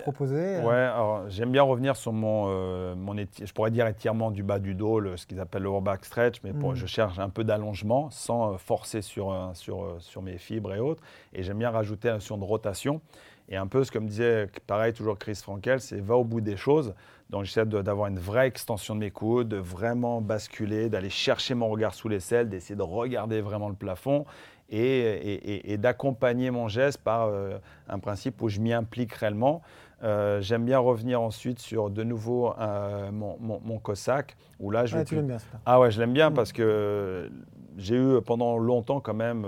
proposer 0.00 0.56
euh 0.56 0.62
Ouais, 0.62 0.74
alors 0.74 1.28
j'aime 1.28 1.52
bien 1.52 1.62
revenir 1.62 1.96
sur 1.96 2.12
mon, 2.12 2.46
euh, 2.48 2.94
mon 2.94 3.14
je 3.16 3.52
pourrais 3.52 3.70
dire 3.70 3.86
étirement 3.86 4.30
du 4.30 4.42
bas 4.42 4.58
du 4.58 4.74
dos, 4.74 5.16
ce 5.16 5.26
qu'ils 5.26 5.40
appellent 5.40 5.62
le 5.62 5.80
back 5.80 6.04
stretch, 6.04 6.40
mais 6.42 6.52
mm. 6.52 6.74
je 6.74 6.86
cherche 6.86 7.18
un 7.18 7.28
peu 7.28 7.44
d'allongement 7.44 8.10
sans 8.10 8.54
euh, 8.54 8.56
forcer 8.56 9.02
sur, 9.02 9.50
sur, 9.54 9.96
sur 10.00 10.22
mes 10.22 10.38
fibres 10.38 10.74
et 10.74 10.80
autres. 10.80 11.02
Et 11.32 11.42
j'aime 11.42 11.58
bien 11.58 11.70
rajouter 11.70 12.08
la 12.08 12.14
notion 12.14 12.36
de 12.38 12.44
rotation. 12.44 13.00
Et 13.48 13.56
un 13.56 13.66
peu 13.66 13.84
ce 13.84 13.90
que 13.90 13.98
me 13.98 14.08
disait, 14.08 14.48
pareil, 14.66 14.92
toujours 14.92 15.18
Chris 15.18 15.34
Frankel, 15.34 15.80
c'est 15.80 16.00
va 16.00 16.16
au 16.16 16.24
bout 16.24 16.40
des 16.40 16.56
choses. 16.56 16.94
Donc 17.30 17.44
j'essaie 17.44 17.64
d'avoir 17.64 18.08
une 18.08 18.18
vraie 18.18 18.46
extension 18.46 18.94
de 18.94 19.00
mes 19.00 19.10
coudes, 19.10 19.48
de 19.48 19.56
vraiment 19.56 20.20
basculer, 20.20 20.90
d'aller 20.90 21.10
chercher 21.10 21.54
mon 21.54 21.68
regard 21.68 21.94
sous 21.94 22.08
les 22.08 22.20
selles, 22.20 22.48
d'essayer 22.48 22.76
de 22.76 22.82
regarder 22.82 23.40
vraiment 23.40 23.68
le 23.68 23.74
plafond 23.74 24.26
et, 24.72 25.76
d'accompagner 25.78 26.50
mon 26.50 26.68
geste 26.68 26.98
par 26.98 27.28
euh, 27.28 27.58
un 27.88 27.98
principe 27.98 28.40
où 28.42 28.48
je 28.48 28.60
m'y 28.60 28.72
implique 28.72 29.12
réellement. 29.12 29.62
Euh, 30.02 30.40
j'aime 30.40 30.64
bien 30.64 30.78
revenir 30.78 31.20
ensuite 31.20 31.60
sur 31.60 31.90
de 31.90 32.02
nouveau 32.02 32.52
euh, 32.58 33.12
mon, 33.12 33.38
mon, 33.40 33.78
Cossack, 33.78 34.36
où 34.58 34.70
là 34.70 34.86
je. 34.86 34.96
Ah, 34.96 35.04
tu 35.04 35.14
l'aimes 35.14 35.28
bien, 35.28 35.36
Ah 35.64 35.78
ouais, 35.78 35.90
je 35.90 36.00
l'aime 36.00 36.12
bien 36.12 36.30
mm. 36.30 36.34
parce 36.34 36.52
que 36.52 37.30
j'ai 37.76 37.96
eu 37.96 38.20
pendant 38.22 38.58
longtemps 38.58 39.00
quand 39.00 39.14
même 39.14 39.46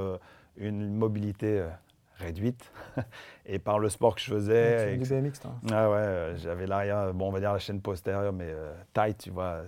une 0.56 0.94
mobilité 0.94 1.64
réduite 2.16 2.70
et 3.46 3.58
par 3.58 3.80
le 3.80 3.88
sport 3.88 4.14
que 4.14 4.20
je 4.20 4.32
faisais. 4.32 4.96
du 4.96 5.08
BMX, 5.08 5.40
toi. 5.40 5.54
Ah 5.72 5.90
ouais, 5.90 6.34
j'avais 6.36 6.66
l'arrière, 6.66 7.12
bon, 7.12 7.28
on 7.28 7.32
va 7.32 7.40
dire 7.40 7.52
la 7.52 7.58
chaîne 7.58 7.80
postérieure, 7.80 8.32
mais 8.32 8.54
tight, 8.92 9.18
tu 9.18 9.30
vois, 9.30 9.62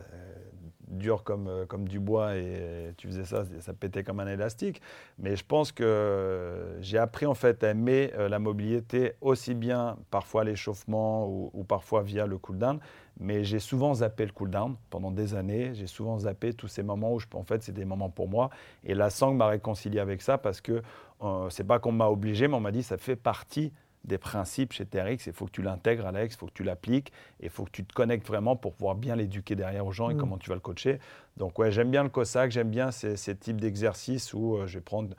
dur 0.89 1.25
comme, 1.25 1.49
euh, 1.49 1.67
comme 1.67 1.89
du 1.89 2.01
bois 2.01 2.37
et 2.37 2.93
tu 2.97 3.07
faisais 3.09 3.25
ça, 3.25 3.45
ça 3.61 3.73
pétait 3.73 4.05
comme 4.05 4.21
un 4.21 4.27
élastique. 4.27 4.81
Mais 5.19 5.37
je 5.37 5.45
pense 5.45 5.73
que 5.73 6.77
j'ai 6.81 6.99
appris 6.99 7.27
en 7.27 7.35
fait 7.35 7.63
à 7.65 7.71
aimer 7.71 8.13
euh, 8.15 8.29
la 8.29 8.39
mobilité 8.39 9.15
aussi 9.21 9.55
bien 9.55 9.97
parfois 10.11 10.45
l'échauffement 10.45 11.29
ou, 11.29 11.65
parfois 11.65 12.03
via 12.03 12.27
le 12.27 12.39
cooldown. 12.39 12.79
Mais 13.19 13.45
j'ai 13.45 13.61
souvent 13.61 13.95
zappé 13.95 14.27
le 14.27 14.33
cooldown 14.33 14.77
pendant 14.91 15.11
des 15.11 15.35
années. 15.35 15.75
J'ai 15.75 15.87
souvent 15.87 16.19
zappé 16.19 16.53
tous 16.53 16.69
ces 16.69 16.83
moments 16.83 17.15
où 17.15 17.19
je, 17.19 17.27
en 17.35 17.45
fait 17.45 17.63
c'est 17.63 17.73
des 17.73 17.85
moments 17.85 18.11
pour 18.11 18.29
moi. 18.29 18.51
Et 18.85 18.95
la 18.95 19.11
sangle 19.11 19.37
m'a 19.37 19.47
réconcilié 19.47 20.01
avec 20.01 20.23
ça 20.23 20.39
parce 20.39 20.61
que 20.61 20.83
euh, 21.23 21.49
c'est 21.51 21.65
pas 21.65 21.79
qu'on 21.79 21.93
m'a 21.93 22.09
obligé, 22.09 22.47
mais 22.47 22.55
on 22.55 22.61
m'a 22.61 22.73
dit 22.73 22.83
ça 22.83 22.99
fait 22.99 23.17
partie 23.17 23.73
des 24.07 24.19
principes 24.19 24.73
chez 24.73 24.87
TRX. 24.87 25.27
Il 25.27 25.33
faut 25.33 25.47
que 25.47 25.51
tu 25.51 25.63
l'intègres, 25.63 26.07
Alex, 26.07 26.35
il 26.35 26.39
faut 26.39 26.47
que 26.47 26.53
tu 26.53 26.65
l'appliques 26.65 27.13
et 27.41 27.47
il 27.47 27.51
faut 27.51 27.65
que 27.65 27.71
tu 27.71 27.85
te 27.85 27.93
connectes 27.93 28.27
vraiment 28.27 28.57
pour 28.57 28.75
pouvoir 28.75 28.95
bien 28.95 29.17
l'éduquer 29.17 29.57
derrière 29.57 29.87
aux 29.87 29.93
gens 29.93 30.11
et 30.11 30.15
mm. 30.15 30.19
comment 30.19 30.39
tu 30.39 30.49
vas 30.49 30.55
le 30.55 30.61
coacher. 30.61 30.99
Donc, 31.37 31.59
ouais, 31.59 31.71
j'aime 31.71 31.91
bien 31.91 32.03
le 32.03 32.09
COSAC, 32.09 32.51
j'aime 32.51 32.71
bien 32.71 32.91
ces, 32.91 33.37
types 33.37 33.61
d'exercices 33.61 34.33
où 34.33 34.57
euh, 34.57 34.67
je 34.67 34.79
vais 34.79 34.85
prendre 34.85 35.15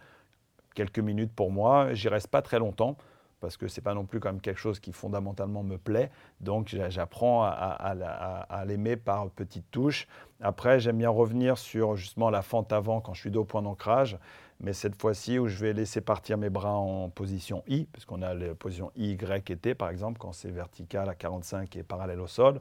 quelques 0.73 0.99
minutes 0.99 1.33
pour 1.33 1.51
moi. 1.51 1.93
J'y 1.93 2.07
reste 2.07 2.27
pas 2.27 2.41
très 2.41 2.59
longtemps 2.59 2.97
parce 3.39 3.55
que 3.55 3.67
c'est 3.67 3.81
pas 3.81 3.93
non 3.93 4.05
plus 4.05 4.19
comme 4.19 4.41
quelque 4.41 4.59
chose 4.59 4.79
qui 4.79 4.91
fondamentalement 4.91 5.61
me 5.61 5.77
plaît. 5.77 6.09
Donc 6.41 6.75
j'apprends 6.89 7.43
à, 7.43 7.49
à 8.49 8.65
l'aimer 8.65 8.95
par 8.95 9.29
petites 9.29 9.69
touches. 9.69 10.07
Après, 10.41 10.79
j'aime 10.79 10.97
bien 10.97 11.09
revenir 11.09 11.57
sur 11.57 11.95
justement 11.95 12.31
la 12.31 12.41
fente 12.41 12.73
avant 12.73 12.99
quand 12.99 13.13
je 13.13 13.21
suis 13.21 13.31
dos 13.31 13.41
au 13.41 13.45
point 13.45 13.61
d'ancrage 13.61 14.17
mais 14.59 14.73
cette 14.73 14.99
fois-ci 14.99 15.39
où 15.39 15.47
je 15.47 15.57
vais 15.57 15.73
laisser 15.73 16.01
partir 16.01 16.37
mes 16.37 16.49
bras 16.49 16.75
en 16.75 17.09
position 17.09 17.63
I, 17.67 17.87
puisqu'on 17.91 18.21
a 18.21 18.33
la 18.33 18.55
position 18.55 18.91
I, 18.95 19.11
Y 19.11 19.51
et 19.51 19.57
T 19.57 19.75
par 19.75 19.89
exemple, 19.89 20.17
quand 20.19 20.33
c'est 20.33 20.49
vertical 20.49 21.09
à 21.09 21.15
45 21.15 21.75
et 21.75 21.83
parallèle 21.83 22.19
au 22.19 22.27
sol. 22.27 22.59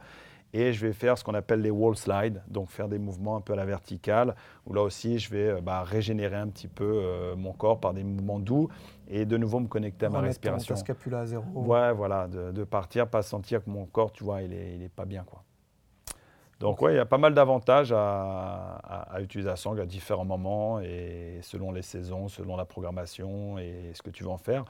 Et 0.52 0.72
je 0.72 0.86
vais 0.86 0.92
faire 0.92 1.18
ce 1.18 1.24
qu'on 1.24 1.34
appelle 1.34 1.60
les 1.60 1.70
wall 1.70 1.96
slides, 1.96 2.40
donc 2.48 2.70
faire 2.70 2.88
des 2.88 2.98
mouvements 2.98 3.36
un 3.36 3.40
peu 3.40 3.52
à 3.52 3.56
la 3.56 3.66
verticale, 3.66 4.34
où 4.64 4.72
là 4.72 4.82
aussi 4.82 5.18
je 5.18 5.30
vais 5.30 5.48
euh, 5.48 5.60
bah, 5.60 5.82
régénérer 5.82 6.36
un 6.36 6.48
petit 6.48 6.68
peu 6.68 6.84
euh, 6.84 7.34
mon 7.36 7.52
corps 7.52 7.80
par 7.80 7.92
des 7.92 8.04
mouvements 8.04 8.38
doux 8.38 8.68
et 9.08 9.24
de 9.26 9.36
nouveau 9.36 9.60
me 9.60 9.66
connecter 9.66 10.06
à 10.06 10.10
ma 10.10 10.20
respiration. 10.20 10.74
Ton 10.74 10.80
scapula 10.80 11.20
à 11.20 11.26
zéro. 11.26 11.44
Ouais, 11.54 11.92
voilà, 11.92 12.28
de, 12.28 12.64
partir, 12.64 13.08
pas 13.08 13.22
sentir 13.22 13.62
que 13.64 13.70
mon 13.70 13.86
corps, 13.86 14.12
tu 14.12 14.24
vois, 14.24 14.42
il 14.42 14.52
est, 14.52 14.76
il 14.76 14.82
est 14.82 14.88
pas 14.88 15.04
bien, 15.04 15.24
quoi. 15.24 15.42
Donc 16.58 16.80
oui, 16.80 16.92
il 16.92 16.96
y 16.96 17.00
a 17.00 17.04
pas 17.04 17.18
mal 17.18 17.34
d'avantages 17.34 17.92
à, 17.92 19.18
utiliser 19.20 19.48
la 19.48 19.56
sangle 19.56 19.80
à 19.80 19.86
différents 19.86 20.24
moments 20.24 20.80
et 20.80 21.38
selon 21.42 21.70
les 21.70 21.82
saisons, 21.82 22.28
selon 22.28 22.56
la 22.56 22.64
programmation 22.64 23.58
et 23.58 23.90
ce 23.92 24.02
que 24.02 24.10
tu 24.10 24.24
veux 24.24 24.30
en 24.30 24.38
faire. 24.38 24.64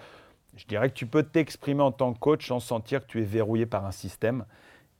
Je 0.56 0.64
dirais 0.66 0.88
que 0.88 0.94
tu 0.94 1.06
peux 1.06 1.22
t'exprimer 1.22 1.82
en 1.82 1.92
tant 1.92 2.12
que 2.12 2.18
coach 2.18 2.48
sans 2.48 2.60
sentir 2.60 3.02
que 3.02 3.06
tu 3.06 3.20
es 3.20 3.24
verrouillé 3.24 3.66
par 3.66 3.84
un 3.84 3.92
système 3.92 4.44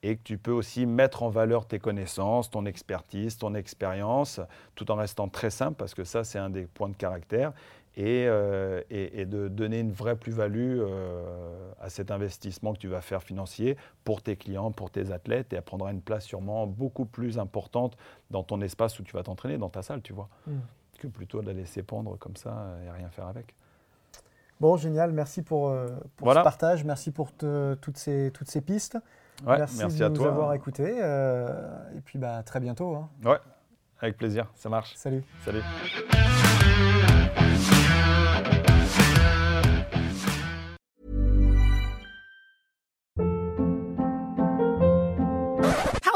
et 0.02 0.16
que 0.16 0.22
tu 0.22 0.38
peux 0.38 0.52
aussi 0.52 0.86
mettre 0.86 1.22
en 1.22 1.30
valeur 1.30 1.66
tes 1.66 1.78
connaissances, 1.78 2.50
ton 2.50 2.66
expertise, 2.66 3.38
ton 3.38 3.54
expérience, 3.54 4.40
tout 4.74 4.90
en 4.92 4.96
restant 4.96 5.28
très 5.28 5.50
simple, 5.50 5.74
parce 5.76 5.94
que 5.94 6.04
ça, 6.04 6.22
c'est 6.22 6.38
un 6.38 6.50
des 6.50 6.66
points 6.66 6.90
de 6.90 6.94
caractère, 6.94 7.52
euh, 7.98 8.82
et, 8.90 9.24
de 9.24 9.48
donner 9.48 9.80
une 9.80 9.92
vraie 9.92 10.16
plus-value 10.16 10.80
euh, 10.80 11.72
à 11.80 11.88
cet 11.88 12.10
investissement 12.10 12.74
que 12.74 12.78
tu 12.78 12.88
vas 12.88 13.00
faire 13.00 13.22
financier 13.22 13.78
pour 14.04 14.20
tes 14.22 14.36
clients, 14.36 14.70
pour 14.70 14.90
tes 14.90 15.12
athlètes, 15.12 15.52
et 15.52 15.56
elle 15.56 15.62
prendra 15.62 15.92
une 15.92 16.02
place 16.02 16.24
sûrement 16.24 16.66
beaucoup 16.66 17.06
plus 17.06 17.38
importante 17.38 17.96
dans 18.30 18.42
ton 18.42 18.60
espace 18.60 18.98
où 19.00 19.02
tu 19.02 19.14
vas 19.14 19.22
t'entraîner, 19.22 19.56
dans 19.56 19.70
ta 19.70 19.82
salle, 19.82 20.02
tu 20.02 20.12
vois, 20.12 20.28
mm. 20.46 20.52
que 20.98 21.06
plutôt 21.06 21.40
de 21.40 21.46
la 21.46 21.54
laisser 21.54 21.82
pendre 21.82 22.18
comme 22.18 22.36
ça 22.36 22.76
et 22.84 22.90
rien 22.90 23.08
faire 23.08 23.28
avec. 23.28 23.54
Bon, 24.60 24.76
génial, 24.76 25.12
merci 25.12 25.42
pour, 25.42 25.68
euh, 25.68 25.88
pour 26.16 26.32
ce 26.32 26.40
partage, 26.40 26.84
merci 26.84 27.10
pour 27.10 27.32
toutes, 27.32 27.96
ces, 27.96 28.30
toutes 28.32 28.48
ces 28.48 28.60
pistes. 28.60 28.98
merci, 29.46 29.78
de 29.78 30.04
à 30.04 30.08
nous 30.10 30.24
avoir 30.24 30.52
écoutés, 30.52 30.98
et 30.98 32.00
puis 32.04 32.18
bah, 32.18 32.42
très 32.42 32.60
bientôt. 32.60 32.94
Hein. 32.94 33.08
Ouais, 33.24 33.38
avec 34.00 34.18
plaisir, 34.18 34.50
ça 34.54 34.68
marche. 34.68 34.94
Salut. 34.96 35.24
Salut. 35.46 35.62